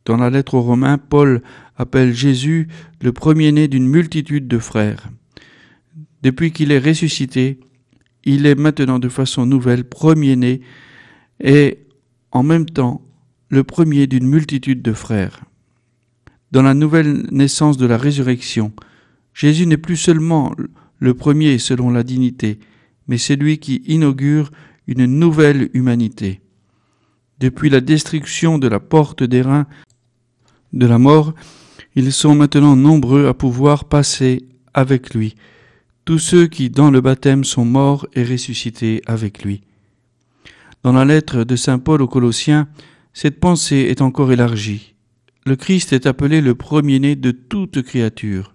Dans 0.05 0.15
la 0.15 0.29
lettre 0.29 0.53
aux 0.53 0.61
Romains, 0.61 0.97
Paul 0.97 1.43
appelle 1.75 2.13
Jésus 2.13 2.69
le 3.01 3.11
premier-né 3.11 3.67
d'une 3.67 3.85
multitude 3.85 4.47
de 4.47 4.57
frères. 4.59 5.09
Depuis 6.23 6.53
qu'il 6.53 6.71
est 6.71 6.79
ressuscité, 6.79 7.59
il 8.23 8.45
est 8.45 8.55
maintenant 8.55 8.97
de 8.97 9.09
façon 9.09 9.45
nouvelle 9.45 9.83
premier-né 9.83 10.61
et 11.43 11.79
en 12.31 12.43
même 12.43 12.65
temps 12.65 13.01
le 13.49 13.65
premier 13.65 14.07
d'une 14.07 14.27
multitude 14.27 14.81
de 14.81 14.93
frères. 14.93 15.43
Dans 16.53 16.63
la 16.63 16.73
nouvelle 16.73 17.27
naissance 17.31 17.75
de 17.75 17.85
la 17.85 17.97
résurrection, 17.97 18.71
Jésus 19.37 19.67
n'est 19.67 19.77
plus 19.77 19.97
seulement 19.97 20.51
le 20.97 21.13
premier 21.13 21.59
selon 21.59 21.91
la 21.91 22.01
dignité, 22.01 22.57
mais 23.07 23.19
c'est 23.19 23.35
lui 23.35 23.59
qui 23.59 23.83
inaugure 23.85 24.49
une 24.87 25.05
nouvelle 25.05 25.69
humanité. 25.75 26.41
Depuis 27.39 27.69
la 27.69 27.79
destruction 27.79 28.57
de 28.57 28.67
la 28.67 28.79
porte 28.79 29.21
d'airain 29.21 29.67
de 30.73 30.87
la 30.87 30.97
mort, 30.97 31.35
Ils 31.95 32.11
sont 32.11 32.35
maintenant 32.35 32.75
nombreux 32.75 33.27
à 33.27 33.33
pouvoir 33.33 33.85
passer 33.85 34.47
avec 34.75 35.15
lui, 35.15 35.35
tous 36.05 36.19
ceux 36.19 36.45
qui 36.45 36.69
dans 36.69 36.91
le 36.91 37.01
baptême 37.01 37.43
sont 37.43 37.65
morts 37.65 38.07
et 38.13 38.23
ressuscités 38.23 39.01
avec 39.07 39.43
lui. 39.43 39.61
Dans 40.83 40.93
la 40.93 41.05
lettre 41.05 41.43
de 41.43 41.55
Saint 41.55 41.79
Paul 41.79 42.03
aux 42.03 42.07
Colossiens, 42.07 42.67
cette 43.13 43.39
pensée 43.39 43.87
est 43.89 44.01
encore 44.01 44.31
élargie. 44.31 44.93
Le 45.45 45.55
Christ 45.55 45.91
est 45.91 46.05
appelé 46.05 46.39
le 46.39 46.53
premier-né 46.53 47.15
de 47.15 47.31
toute 47.31 47.81
créature, 47.81 48.53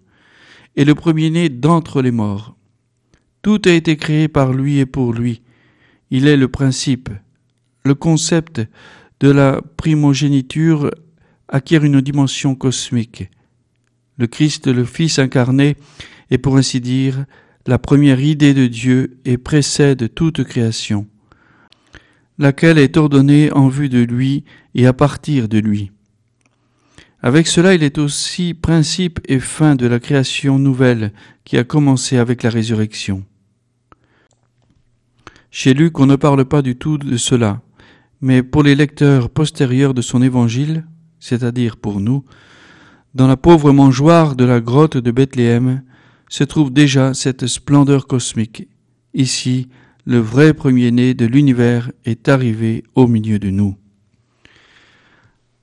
et 0.76 0.84
le 0.84 0.94
premier-né 0.94 1.48
d'entre 1.48 2.02
les 2.02 2.10
morts. 2.10 2.56
Tout 3.42 3.60
a 3.64 3.70
été 3.70 3.96
créé 3.96 4.28
par 4.28 4.52
lui 4.52 4.78
et 4.78 4.86
pour 4.86 5.12
lui. 5.12 5.42
Il 6.10 6.26
est 6.26 6.36
le 6.36 6.48
principe. 6.48 7.10
Le 7.84 7.94
concept 7.94 8.62
de 9.20 9.30
la 9.30 9.60
primogéniture 9.76 10.90
acquiert 11.48 11.84
une 11.84 12.00
dimension 12.00 12.54
cosmique. 12.54 13.30
Le 14.18 14.26
Christ, 14.26 14.68
le 14.68 14.84
Fils 14.84 15.18
incarné, 15.18 15.76
est 16.30 16.38
pour 16.38 16.56
ainsi 16.56 16.80
dire 16.80 17.24
la 17.66 17.78
première 17.78 18.20
idée 18.20 18.54
de 18.54 18.66
Dieu 18.66 19.18
et 19.24 19.38
précède 19.38 20.12
toute 20.14 20.44
création, 20.44 21.06
laquelle 22.38 22.78
est 22.78 22.96
ordonnée 22.96 23.52
en 23.52 23.68
vue 23.68 23.88
de 23.88 24.02
lui 24.02 24.44
et 24.74 24.86
à 24.86 24.92
partir 24.92 25.48
de 25.48 25.58
lui. 25.58 25.92
Avec 27.24 27.46
cela, 27.46 27.74
il 27.74 27.84
est 27.84 27.98
aussi 27.98 28.52
principe 28.52 29.20
et 29.28 29.38
fin 29.38 29.76
de 29.76 29.86
la 29.86 30.00
création 30.00 30.58
nouvelle 30.58 31.12
qui 31.44 31.56
a 31.56 31.62
commencé 31.62 32.16
avec 32.16 32.42
la 32.42 32.50
résurrection. 32.50 33.24
Chez 35.52 35.72
Luc, 35.72 36.00
on 36.00 36.06
ne 36.06 36.16
parle 36.16 36.44
pas 36.44 36.62
du 36.62 36.74
tout 36.74 36.98
de 36.98 37.16
cela, 37.16 37.60
mais 38.20 38.42
pour 38.42 38.64
les 38.64 38.74
lecteurs 38.74 39.30
postérieurs 39.30 39.94
de 39.94 40.02
son 40.02 40.20
évangile, 40.20 40.84
c'est-à-dire 41.20 41.76
pour 41.76 42.00
nous, 42.00 42.24
dans 43.14 43.28
la 43.28 43.36
pauvre 43.36 43.70
mangeoire 43.70 44.34
de 44.34 44.44
la 44.44 44.60
grotte 44.60 44.96
de 44.96 45.10
Bethléem 45.12 45.82
se 46.28 46.42
trouve 46.42 46.72
déjà 46.72 47.14
cette 47.14 47.46
splendeur 47.46 48.06
cosmique. 48.08 48.66
Ici, 49.14 49.68
le 50.06 50.18
vrai 50.18 50.54
premier-né 50.54 51.14
de 51.14 51.26
l'univers 51.26 51.92
est 52.04 52.28
arrivé 52.28 52.82
au 52.94 53.06
milieu 53.06 53.38
de 53.38 53.50
nous. 53.50 53.76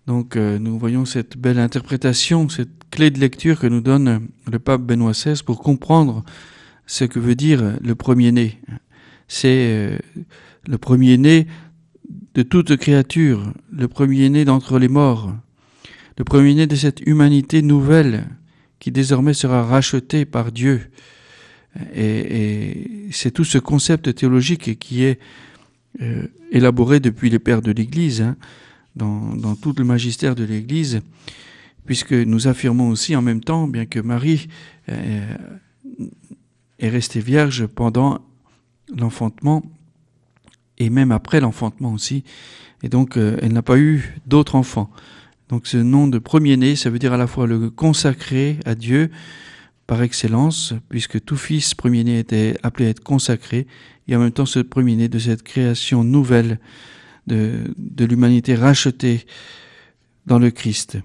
Donc 0.10 0.38
euh, 0.38 0.58
nous 0.58 0.80
voyons 0.80 1.06
cette 1.06 1.38
belle 1.38 1.60
interprétation, 1.60 2.50
cette 2.50 2.90
clé 2.90 3.12
de 3.12 3.20
lecture 3.20 3.60
que 3.60 3.68
nous 3.68 3.80
donne 3.80 4.28
le 4.52 4.58
pape 4.58 4.82
Benoît 4.82 5.12
XVI 5.12 5.44
pour 5.46 5.60
comprendre 5.60 6.24
ce 6.88 7.04
que 7.04 7.20
veut 7.20 7.36
dire 7.36 7.78
le 7.80 7.94
premier-né 7.94 8.60
c'est 9.28 9.68
euh, 9.70 10.00
le 10.68 10.80
premier-né 10.80 11.46
de 12.34 12.42
toute 12.42 12.76
créature, 12.78 13.54
le 13.72 13.88
premier-né 13.88 14.46
d'entre 14.46 14.80
les 14.80 14.88
morts, 14.88 15.32
le 16.18 16.24
premier-né 16.24 16.66
de 16.66 16.76
cette 16.76 17.02
humanité 17.06 17.62
nouvelle 17.62 18.26
qui 18.80 18.90
désormais 18.90 19.36
sera 19.36 19.64
rachetée 19.64 20.26
par 20.26 20.52
Dieu. 20.52 20.90
Et, 21.94 23.10
c'est 23.12 23.30
tout 23.30 23.44
ce 23.44 23.60
concept 23.60 24.16
théologique 24.16 24.80
qui 24.80 25.04
est 25.04 25.20
euh, 26.02 26.26
élaboré 26.52 27.00
depuis 27.00 27.30
les 27.30 27.38
pères 27.38 27.62
de 27.62 27.72
l'Église, 27.72 28.24
hein, 28.24 28.36
dans, 28.96 29.56
tout 29.56 29.74
le 29.78 29.84
magistère 29.84 30.36
de 30.36 30.44
l'Église, 30.44 31.02
puisque 31.86 32.14
nous 32.14 32.48
affirmons 32.48 32.90
aussi 32.90 33.16
en 33.16 33.22
même 33.22 33.42
temps, 33.42 33.68
bien 33.68 33.86
que 33.86 34.00
Marie 34.00 34.48
euh, 34.90 35.36
est 36.80 36.90
restée 36.90 37.22
vierge 37.22 37.66
pendant 37.68 38.20
l'enfantement 38.96 39.64
et 40.78 40.90
même 40.90 41.12
après 41.12 41.40
l'enfantement 41.40 41.94
aussi. 41.94 42.24
Et 42.84 42.90
donc, 42.90 43.18
euh, 43.18 43.38
elle 43.42 43.54
n'a 43.54 43.62
pas 43.62 43.78
eu 43.78 44.16
d'autres 44.26 44.56
enfants. 44.56 44.90
Donc, 45.50 45.68
ce 45.68 45.78
nom 45.78 46.08
de 46.08 46.20
premier-né, 46.20 46.76
ça 46.76 46.90
veut 46.90 47.00
dire 47.00 47.14
à 47.14 47.18
la 47.18 47.28
fois 47.28 47.48
le 47.48 47.70
consacré 47.70 48.60
à 48.66 48.76
Dieu 48.76 49.10
par 49.88 50.04
excellence, 50.04 50.74
puisque 50.88 51.24
tout 51.26 51.36
fils 51.36 51.74
premier-né 51.74 52.20
était 52.20 52.56
appelé 52.62 52.86
à 52.86 52.90
être 52.90 53.04
consacré, 53.04 53.66
et 54.08 54.16
en 54.16 54.20
même 54.20 54.32
temps 54.32 54.46
ce 54.46 54.60
premier-né 54.60 55.08
de 55.08 55.18
cette 55.18 55.42
création 55.42 56.04
nouvelle 56.04 56.60
de, 57.30 58.06
l'humanité 58.06 58.56
rachetée 58.56 59.26
dans 60.26 60.40
le 60.40 60.52
Christ. 60.52 60.98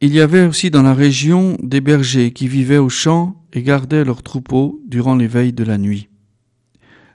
Il 0.00 0.14
y 0.14 0.20
avait 0.20 0.46
aussi 0.46 0.70
dans 0.70 0.82
la 0.82 0.94
région 0.94 1.56
des 1.62 1.80
bergers 1.80 2.32
qui 2.32 2.48
vivaient 2.48 2.78
aux 2.78 2.88
champs 2.88 3.44
et 3.52 3.62
gardaient 3.62 4.04
leurs 4.04 4.22
troupeaux 4.22 4.80
durant 4.86 5.16
les 5.16 5.26
veilles 5.26 5.52
de 5.52 5.64
la 5.64 5.78
nuit. 5.78 6.08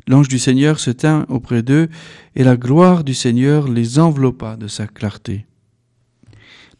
L'ange 0.07 0.27
du 0.27 0.37
Seigneur 0.37 0.79
se 0.79 0.91
tint 0.91 1.25
auprès 1.29 1.63
d'eux, 1.63 1.87
et 2.35 2.43
la 2.43 2.57
gloire 2.57 3.05
du 3.05 3.13
Seigneur 3.13 3.69
les 3.69 3.99
enveloppa 3.99 4.57
de 4.57 4.67
sa 4.67 4.85
clarté. 4.85 5.45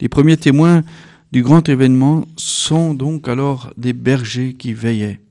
Les 0.02 0.10
premiers 0.10 0.36
témoins 0.36 0.84
du 1.32 1.41
grand 1.41 1.70
événement 1.70 2.26
sont 2.36 2.94
donc 2.94 3.30
alors 3.30 3.74
des 3.78 3.94
bergers 3.94 4.54
qui 4.54 4.74
veillaient. 4.74 5.22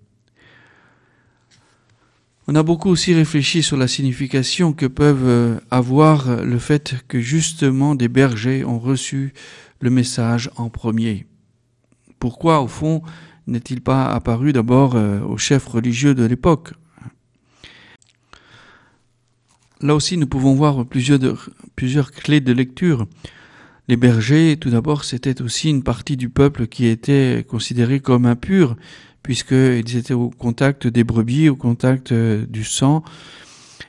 On 2.52 2.54
a 2.54 2.62
beaucoup 2.62 2.90
aussi 2.90 3.14
réfléchi 3.14 3.62
sur 3.62 3.78
la 3.78 3.88
signification 3.88 4.74
que 4.74 4.84
peuvent 4.84 5.58
avoir 5.70 6.44
le 6.44 6.58
fait 6.58 6.96
que 7.08 7.18
justement 7.18 7.94
des 7.94 8.08
bergers 8.08 8.62
ont 8.62 8.78
reçu 8.78 9.32
le 9.80 9.88
message 9.88 10.50
en 10.56 10.68
premier. 10.68 11.26
Pourquoi, 12.18 12.60
au 12.60 12.66
fond, 12.66 13.00
n'est-il 13.46 13.80
pas 13.80 14.04
apparu 14.04 14.52
d'abord 14.52 14.96
euh, 14.96 15.22
aux 15.22 15.38
chefs 15.38 15.66
religieux 15.66 16.14
de 16.14 16.24
l'époque? 16.24 16.74
Là 19.80 19.94
aussi, 19.94 20.18
nous 20.18 20.26
pouvons 20.26 20.54
voir 20.54 20.84
plusieurs, 20.84 21.48
plusieurs 21.74 22.12
clés 22.12 22.42
de 22.42 22.52
lecture. 22.52 23.06
Les 23.88 23.96
bergers, 23.96 24.58
tout 24.60 24.68
d'abord, 24.68 25.04
c'était 25.04 25.40
aussi 25.40 25.70
une 25.70 25.82
partie 25.82 26.18
du 26.18 26.28
peuple 26.28 26.66
qui 26.66 26.84
était 26.84 27.46
considérée 27.48 28.00
comme 28.00 28.26
impure, 28.26 28.76
puisqu'ils 29.22 29.96
étaient 29.96 30.14
au 30.14 30.30
contact 30.30 30.86
des 30.86 31.04
brebis, 31.04 31.48
au 31.48 31.56
contact 31.56 32.12
euh, 32.12 32.46
du 32.46 32.64
sang. 32.64 33.02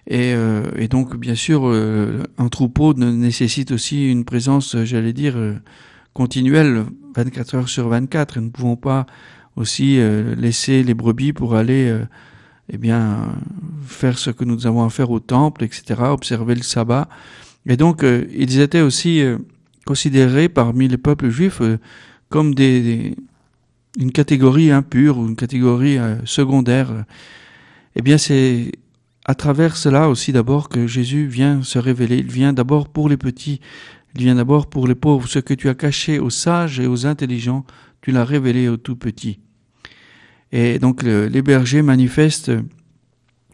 Et, 0.08 0.34
euh, 0.34 0.70
et 0.78 0.88
donc, 0.88 1.16
bien 1.16 1.36
sûr, 1.36 1.66
un 2.38 2.50
troupeau 2.50 2.94
nécessite 2.94 3.72
aussi 3.72 4.10
une 4.12 4.26
présence, 4.26 4.76
j'allais 4.84 5.14
dire, 5.14 5.36
continuelle, 6.14 6.86
24 7.16 7.56
heures 7.56 7.70
sur 7.70 7.88
24. 7.88 8.38
Et 8.38 8.40
nous 8.42 8.48
ne 8.48 8.52
pouvons 8.52 8.76
pas 8.76 9.06
aussi 9.56 10.00
euh, 10.00 10.36
laisser 10.36 10.84
les 10.84 10.94
brebis 10.94 11.34
pour 11.34 11.56
aller 11.56 11.90
euh, 11.90 12.06
eh 12.70 12.78
bien 12.78 13.36
faire 13.86 14.18
ce 14.18 14.30
que 14.30 14.46
nous 14.46 14.66
avons 14.68 14.84
à 14.84 14.90
faire 14.90 15.12
au 15.12 15.20
temple, 15.20 15.64
etc., 15.64 16.02
observer 16.04 16.56
le 16.56 16.64
sabbat. 16.64 17.08
Et 17.66 17.78
donc, 17.78 18.04
euh, 18.04 18.26
ils 18.34 18.60
étaient 18.60 18.82
aussi 18.82 19.24
considérés 19.86 20.50
parmi 20.50 20.88
les 20.88 20.98
peuples 20.98 21.30
juifs 21.30 21.62
comme 22.30 22.56
des, 22.56 23.16
une 23.98 24.12
catégorie 24.12 24.72
impure 24.72 25.18
ou 25.18 25.28
une 25.28 25.36
catégorie 25.36 25.98
secondaire. 26.26 27.06
Eh 27.96 28.02
bien, 28.02 28.18
c'est 28.18 28.72
à 29.26 29.36
travers 29.36 29.78
cela 29.78 30.10
aussi 30.10 30.32
d'abord 30.32 30.70
que 30.70 30.88
Jésus 30.88 31.28
vient 31.28 31.64
se 31.64 31.80
révéler. 31.80 32.18
Il 32.18 32.32
vient 32.32 32.54
d'abord 32.54 32.90
pour 32.90 33.08
les 33.08 33.18
petits, 33.18 33.62
il 34.16 34.22
vient 34.22 34.36
d'abord 34.36 34.68
pour 34.68 34.88
les 34.88 34.96
pauvres. 34.96 35.28
Ce 35.28 35.40
que 35.40 35.54
tu 35.54 35.70
as 35.70 35.76
caché 35.76 36.20
aux 36.20 36.30
sages 36.30 36.80
et 36.80 36.88
aux 36.88 37.06
intelligents, 37.06 37.66
tu 38.02 38.12
l'as 38.12 38.26
révélé 38.26 38.68
aux 38.68 38.78
tout 38.78 38.96
petits. 38.96 39.40
Et 40.52 40.80
donc 40.80 41.04
les 41.04 41.42
bergers 41.42 41.82
manifestent 41.82 42.52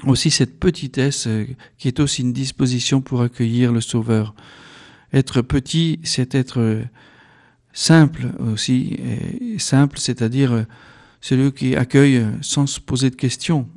aussi 0.05 0.31
cette 0.31 0.59
petitesse 0.59 1.27
euh, 1.27 1.45
qui 1.77 1.87
est 1.87 1.99
aussi 1.99 2.21
une 2.21 2.33
disposition 2.33 3.01
pour 3.01 3.21
accueillir 3.21 3.71
le 3.71 3.81
Sauveur. 3.81 4.33
Être 5.13 5.41
petit, 5.41 5.99
c'est 6.03 6.35
être 6.35 6.59
euh, 6.59 6.83
simple 7.73 8.31
aussi, 8.39 8.97
simple, 9.57 9.97
c'est-à-dire 9.99 10.51
euh, 10.53 10.63
celui 11.21 11.51
qui 11.51 11.75
accueille 11.75 12.25
sans 12.41 12.67
se 12.67 12.79
poser 12.79 13.09
de 13.09 13.15
questions. 13.15 13.67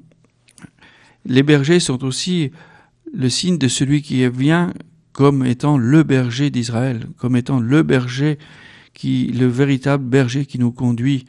Les 1.24 1.43
bergers 1.43 1.80
sont 1.80 2.05
aussi 2.05 2.51
le 3.12 3.28
signe 3.28 3.59
de 3.59 3.68
celui 3.68 4.03
qui 4.03 4.26
vient 4.28 4.72
comme 5.12 5.45
étant 5.45 5.76
le 5.76 6.03
berger 6.03 6.51
d'Israël, 6.51 7.07
comme 7.18 7.36
étant 7.36 7.61
le 7.61 7.82
berger 7.82 8.38
qui, 8.95 9.26
le 9.26 9.47
véritable 9.47 10.05
berger 10.05 10.47
qui 10.47 10.59
nous 10.59 10.72
conduit, 10.72 11.26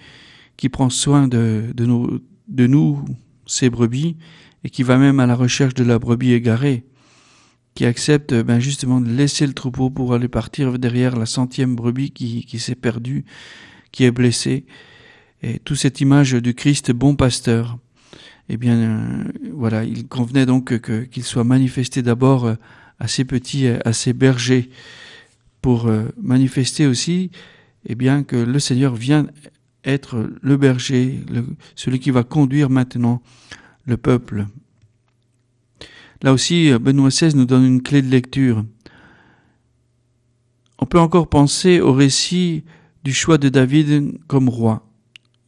qui 0.57 0.69
prend 0.69 0.89
soin 0.89 1.27
de, 1.27 1.65
de 1.75 2.67
nous, 2.67 3.05
ses 3.45 3.69
brebis, 3.69 4.15
et 4.63 4.69
qui 4.69 4.83
va 4.83 4.97
même 4.97 5.19
à 5.19 5.25
la 5.25 5.35
recherche 5.35 5.73
de 5.73 5.83
la 5.83 5.99
brebis 5.99 6.31
égarée, 6.31 6.85
qui 7.75 7.85
accepte 7.85 8.33
ben 8.33 8.59
justement 8.59 9.01
de 9.01 9.09
laisser 9.09 9.47
le 9.47 9.53
troupeau 9.53 9.89
pour 9.89 10.13
aller 10.13 10.27
partir 10.27 10.77
derrière 10.77 11.15
la 11.15 11.25
centième 11.25 11.75
brebis 11.75 12.11
qui, 12.11 12.59
s'est 12.59 12.75
perdue, 12.75 13.25
qui 13.91 14.03
est 14.03 14.11
blessée. 14.11 14.65
Et 15.41 15.59
toute 15.59 15.77
cette 15.77 15.99
image 15.99 16.33
du 16.33 16.53
Christ 16.53 16.91
bon 16.91 17.15
pasteur, 17.15 17.77
eh 18.49 18.57
bien 18.57 18.77
euh, 18.77 19.23
voilà, 19.53 19.83
il 19.83 20.07
convenait 20.07 20.45
donc 20.45 20.79
qu'il 21.09 21.23
soit 21.23 21.43
manifesté 21.43 22.01
d'abord 22.01 22.45
euh, 22.45 22.55
à 22.99 23.07
ces 23.07 23.25
petits, 23.25 23.67
à 23.67 23.91
ces 23.91 24.13
bergers, 24.13 24.69
pour 25.63 25.87
euh, 25.87 26.09
manifester 26.21 26.85
aussi 26.85 27.31
eh 27.87 27.95
bien, 27.95 28.23
que 28.23 28.35
le 28.35 28.59
Seigneur 28.59 28.95
vient 28.95 29.27
être 29.83 30.29
le 30.41 30.57
berger, 30.57 31.19
celui 31.75 31.99
qui 31.99 32.11
va 32.11 32.23
conduire 32.23 32.69
maintenant 32.69 33.21
le 33.85 33.97
peuple. 33.97 34.45
Là 36.21 36.33
aussi, 36.33 36.71
Benoît 36.79 37.09
XVI 37.09 37.35
nous 37.35 37.45
donne 37.45 37.65
une 37.65 37.81
clé 37.81 38.01
de 38.01 38.09
lecture. 38.09 38.63
On 40.79 40.85
peut 40.85 40.99
encore 40.99 41.29
penser 41.29 41.79
au 41.79 41.93
récit 41.93 42.63
du 43.03 43.13
choix 43.13 43.37
de 43.37 43.49
David 43.49 44.19
comme 44.27 44.49
roi. 44.49 44.87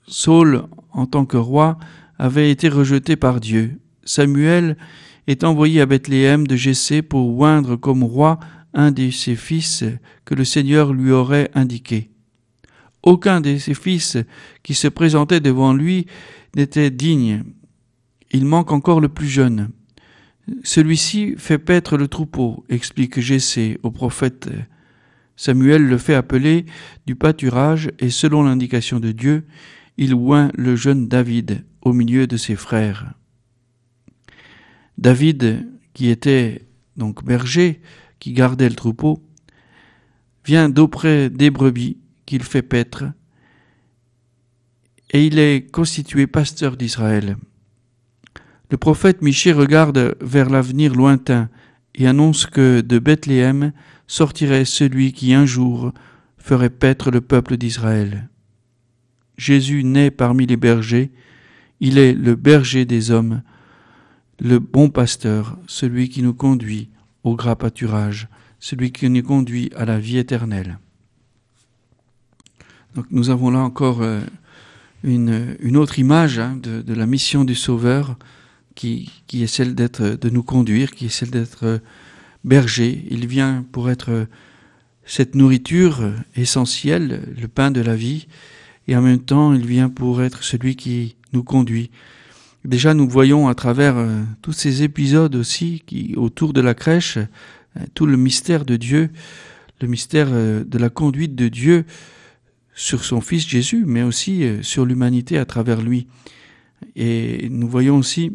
Saul, 0.08 0.64
en 0.92 1.06
tant 1.06 1.26
que 1.26 1.38
roi, 1.38 1.78
avait 2.18 2.52
été 2.52 2.70
rejeté 2.70 3.16
par 3.16 3.40
Dieu. 3.40 3.80
Samuel 4.04 4.78
est 5.28 5.44
envoyé 5.44 5.82
à 5.82 5.86
Bethléem 5.86 6.48
de 6.48 6.56
Jessé 6.56 7.02
pour 7.02 7.38
oindre 7.40 7.76
comme 7.76 8.04
roi 8.04 8.40
un 8.74 8.92
de 8.92 9.10
ses 9.10 9.36
fils 9.36 9.84
que 10.26 10.36
le 10.36 10.46
Seigneur 10.46 10.94
lui 10.94 11.12
aurait 11.12 11.50
indiqué. 11.54 12.12
Aucun 13.04 13.42
de 13.42 13.58
ses 13.58 13.74
fils 13.74 14.18
qui 14.64 14.74
se 14.74 14.88
présentaient 14.88 15.40
devant 15.40 15.74
lui 15.74 16.08
n'était 16.56 16.92
digne. 16.92 17.44
Il 18.32 18.46
manque 18.46 18.72
encore 18.72 19.00
le 19.00 19.10
plus 19.10 19.28
jeune. 19.28 19.70
Celui-ci 20.64 21.36
fait 21.38 21.58
paître 21.58 21.98
le 21.98 22.08
troupeau, 22.08 22.66
explique 22.70 23.20
Jessé 23.20 23.80
au 23.84 23.92
prophète. 23.92 24.50
Samuel 25.36 25.84
le 25.84 25.98
fait 25.98 26.14
appeler 26.14 26.66
du 27.08 27.16
pâturage 27.16 27.92
et 28.00 28.10
selon 28.10 28.44
l'indication 28.44 29.00
de 29.00 29.12
Dieu, 29.12 29.46
il 29.98 30.14
oint 30.14 30.52
le 30.56 30.76
jeune 30.76 31.08
David 31.08 31.66
au 31.82 31.94
milieu 31.94 32.28
de 32.28 32.38
ses 32.38 32.56
frères. 32.56 33.14
David, 34.98 35.68
qui 35.94 36.10
était 36.10 36.68
donc 36.96 37.24
berger, 37.24 37.82
qui 38.20 38.34
gardait 38.34 38.70
le 38.70 38.76
troupeau, 38.76 39.22
vient 40.46 40.70
d'auprès 40.70 41.30
des 41.30 41.50
brebis 41.50 41.98
qu'il 42.26 42.44
fait 42.44 42.62
paître, 42.62 43.06
et 45.12 45.26
il 45.26 45.40
est 45.40 45.70
constitué 45.72 46.28
pasteur 46.28 46.78
d'Israël. 46.78 47.38
Le 48.72 48.78
prophète 48.78 49.22
Michée 49.22 49.54
regarde 49.54 50.16
vers 50.22 50.50
l'avenir 50.50 50.96
lointain 50.96 51.50
et 51.94 52.08
annonce 52.08 52.46
que 52.46 52.82
de 52.82 53.00
Bethléem 53.00 53.72
sortirait 54.08 54.66
celui 54.66 55.14
qui 55.14 55.34
un 55.34 55.46
jour 55.46 55.94
ferait 56.38 56.70
paître 56.70 57.12
le 57.12 57.22
peuple 57.22 57.58
d'Israël. 57.58 58.30
Jésus 59.38 59.84
naît 59.84 60.12
parmi 60.12 60.46
les 60.46 60.58
bergers, 60.58 61.12
il 61.80 61.98
est 61.98 62.14
le 62.14 62.36
berger 62.36 62.86
des 62.86 63.12
hommes, 63.12 63.42
le 64.40 64.60
bon 64.60 64.90
pasteur, 64.90 65.58
celui 65.68 66.10
qui 66.10 66.22
nous 66.22 66.34
conduit 66.34 66.90
au 67.24 67.36
gras 67.36 67.56
pâturage, 67.56 68.28
celui 68.60 68.92
qui 68.92 69.10
nous 69.10 69.24
conduit 69.24 69.72
à 69.76 69.86
la 69.86 70.00
vie 70.00 70.18
éternelle. 70.18 70.80
Donc 72.96 73.06
nous 73.12 73.30
avons 73.30 73.50
là 73.50 73.60
encore 73.60 74.02
euh, 74.02 74.22
une, 75.04 75.78
autre 75.78 76.00
image 76.00 76.40
hein, 76.40 76.58
de, 76.62 76.94
la 76.94 77.06
mission 77.06 77.44
du 77.44 77.56
Sauveur 77.56 78.18
qui, 78.76 79.10
qui 79.26 79.42
est 79.44 79.48
celle 79.48 79.74
d'être, 79.74 80.04
de 80.04 80.30
nous 80.30 80.44
conduire, 80.44 80.92
qui 80.92 81.06
est 81.06 81.10
celle 81.10 81.32
d'être 81.32 81.66
euh, 81.66 81.80
berger. 82.44 83.06
Il 83.10 83.26
vient 83.26 83.66
pour 83.72 83.90
être 83.90 84.12
euh, 84.12 84.26
cette 85.06 85.34
nourriture 85.34 86.12
essentielle, 86.36 87.34
le 87.40 87.48
pain 87.48 87.72
de 87.72 87.82
la 87.82 87.96
vie, 87.96 88.28
et 88.88 88.96
en 88.96 89.02
même 89.02 89.20
temps 89.20 89.54
il 89.54 89.66
vient 89.66 89.90
pour 89.90 90.22
être 90.22 90.44
celui 90.44 90.76
qui 90.76 91.16
nous 91.32 91.44
conduit. 91.44 91.90
Déjà 92.66 92.94
nous 92.94 93.08
voyons 93.08 93.48
à 93.48 93.56
travers 93.56 93.98
euh, 93.98 94.24
tous 94.42 94.54
ces 94.54 94.84
épisodes 94.84 95.36
aussi 95.36 95.82
qui 95.86 96.14
autour 96.16 96.54
de 96.54 96.62
la 96.62 96.74
crèche 96.74 97.18
tout 97.94 98.06
le 98.06 98.16
mystère 98.16 98.64
de 98.64 98.78
Dieu, 98.78 99.10
le 99.82 99.90
mystère 99.90 100.30
de 100.32 100.78
la 100.78 100.90
conduite 100.90 101.36
de 101.36 101.50
Dieu 101.50 101.84
sur 102.74 103.04
son 103.04 103.20
Fils 103.20 103.46
Jésus, 103.46 103.84
mais 103.86 104.02
aussi 104.02 104.46
sur 104.62 104.86
l'humanité 104.86 105.38
à 105.38 105.44
travers 105.44 105.82
lui. 105.82 106.08
Et 106.96 107.50
nous 107.50 107.68
voyons 107.68 107.98
aussi 107.98 108.32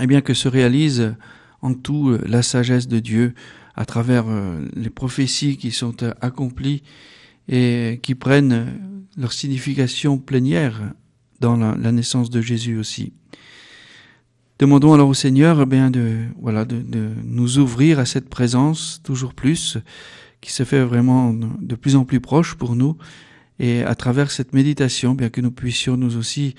eh 0.00 0.06
bien, 0.06 0.20
que 0.20 0.34
se 0.34 0.48
réalise 0.48 1.14
en 1.62 1.74
tout 1.74 2.10
euh, 2.10 2.20
la 2.26 2.42
sagesse 2.42 2.88
de 2.88 2.98
Dieu 2.98 3.34
à 3.74 3.84
travers 3.84 4.24
euh, 4.28 4.66
les 4.74 4.90
prophéties 4.90 5.56
qui 5.56 5.70
sont 5.70 5.96
accomplies 6.20 6.82
et 7.48 8.00
qui 8.02 8.14
prennent 8.14 9.08
leur 9.16 9.32
signification 9.32 10.18
plénière 10.18 10.92
dans 11.40 11.56
la, 11.56 11.92
naissance 11.92 12.30
de 12.30 12.40
Jésus 12.40 12.78
aussi. 12.78 13.12
Demandons 14.58 14.92
alors 14.92 15.08
au 15.08 15.14
Seigneur 15.14 15.62
eh 15.62 15.66
bien, 15.66 15.90
de, 15.90 16.18
voilà, 16.40 16.64
de, 16.64 16.80
de, 16.80 17.08
nous 17.24 17.58
ouvrir 17.58 17.98
à 17.98 18.04
cette 18.04 18.28
présence 18.28 19.00
toujours 19.02 19.34
plus, 19.34 19.78
qui 20.40 20.52
se 20.52 20.64
fait 20.64 20.84
vraiment 20.84 21.32
de 21.32 21.74
plus 21.74 21.96
en 21.96 22.04
plus 22.04 22.20
proche 22.20 22.54
pour 22.54 22.76
nous, 22.76 22.96
et 23.58 23.82
à 23.82 23.94
travers 23.94 24.30
cette 24.30 24.52
méditation, 24.52 25.14
bien 25.14 25.28
que 25.28 25.40
nous 25.40 25.50
puissions 25.50 25.96
nous 25.96 26.16
aussi 26.16 26.54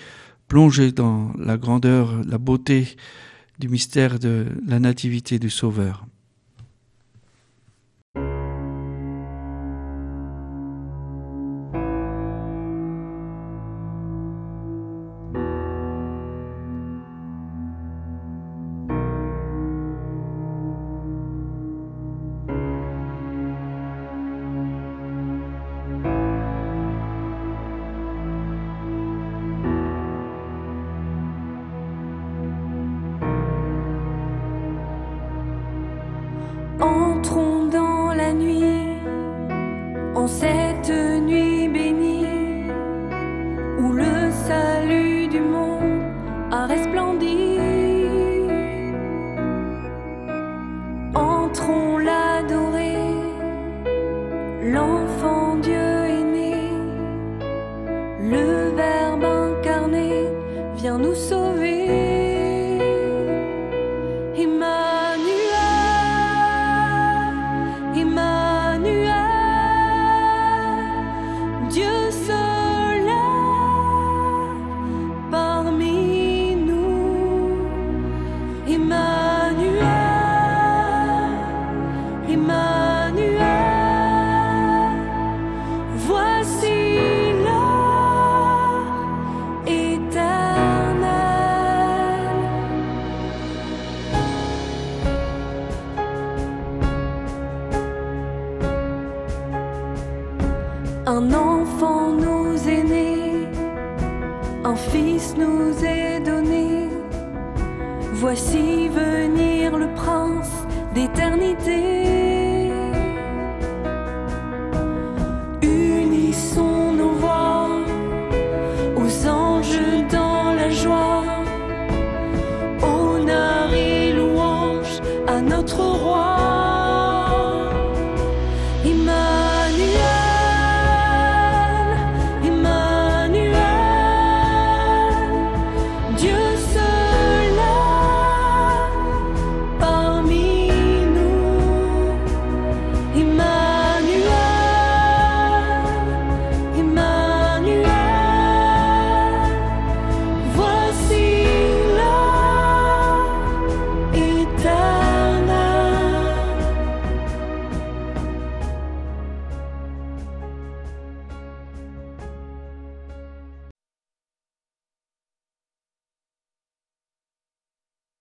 plonger 0.47 0.91
dans 0.91 1.31
la 1.37 1.57
grandeur, 1.57 2.21
la 2.27 2.37
beauté 2.37 2.95
du 3.61 3.69
mystère 3.69 4.17
de 4.17 4.47
la 4.65 4.79
nativité 4.79 5.37
du 5.37 5.51
Sauveur. 5.51 6.07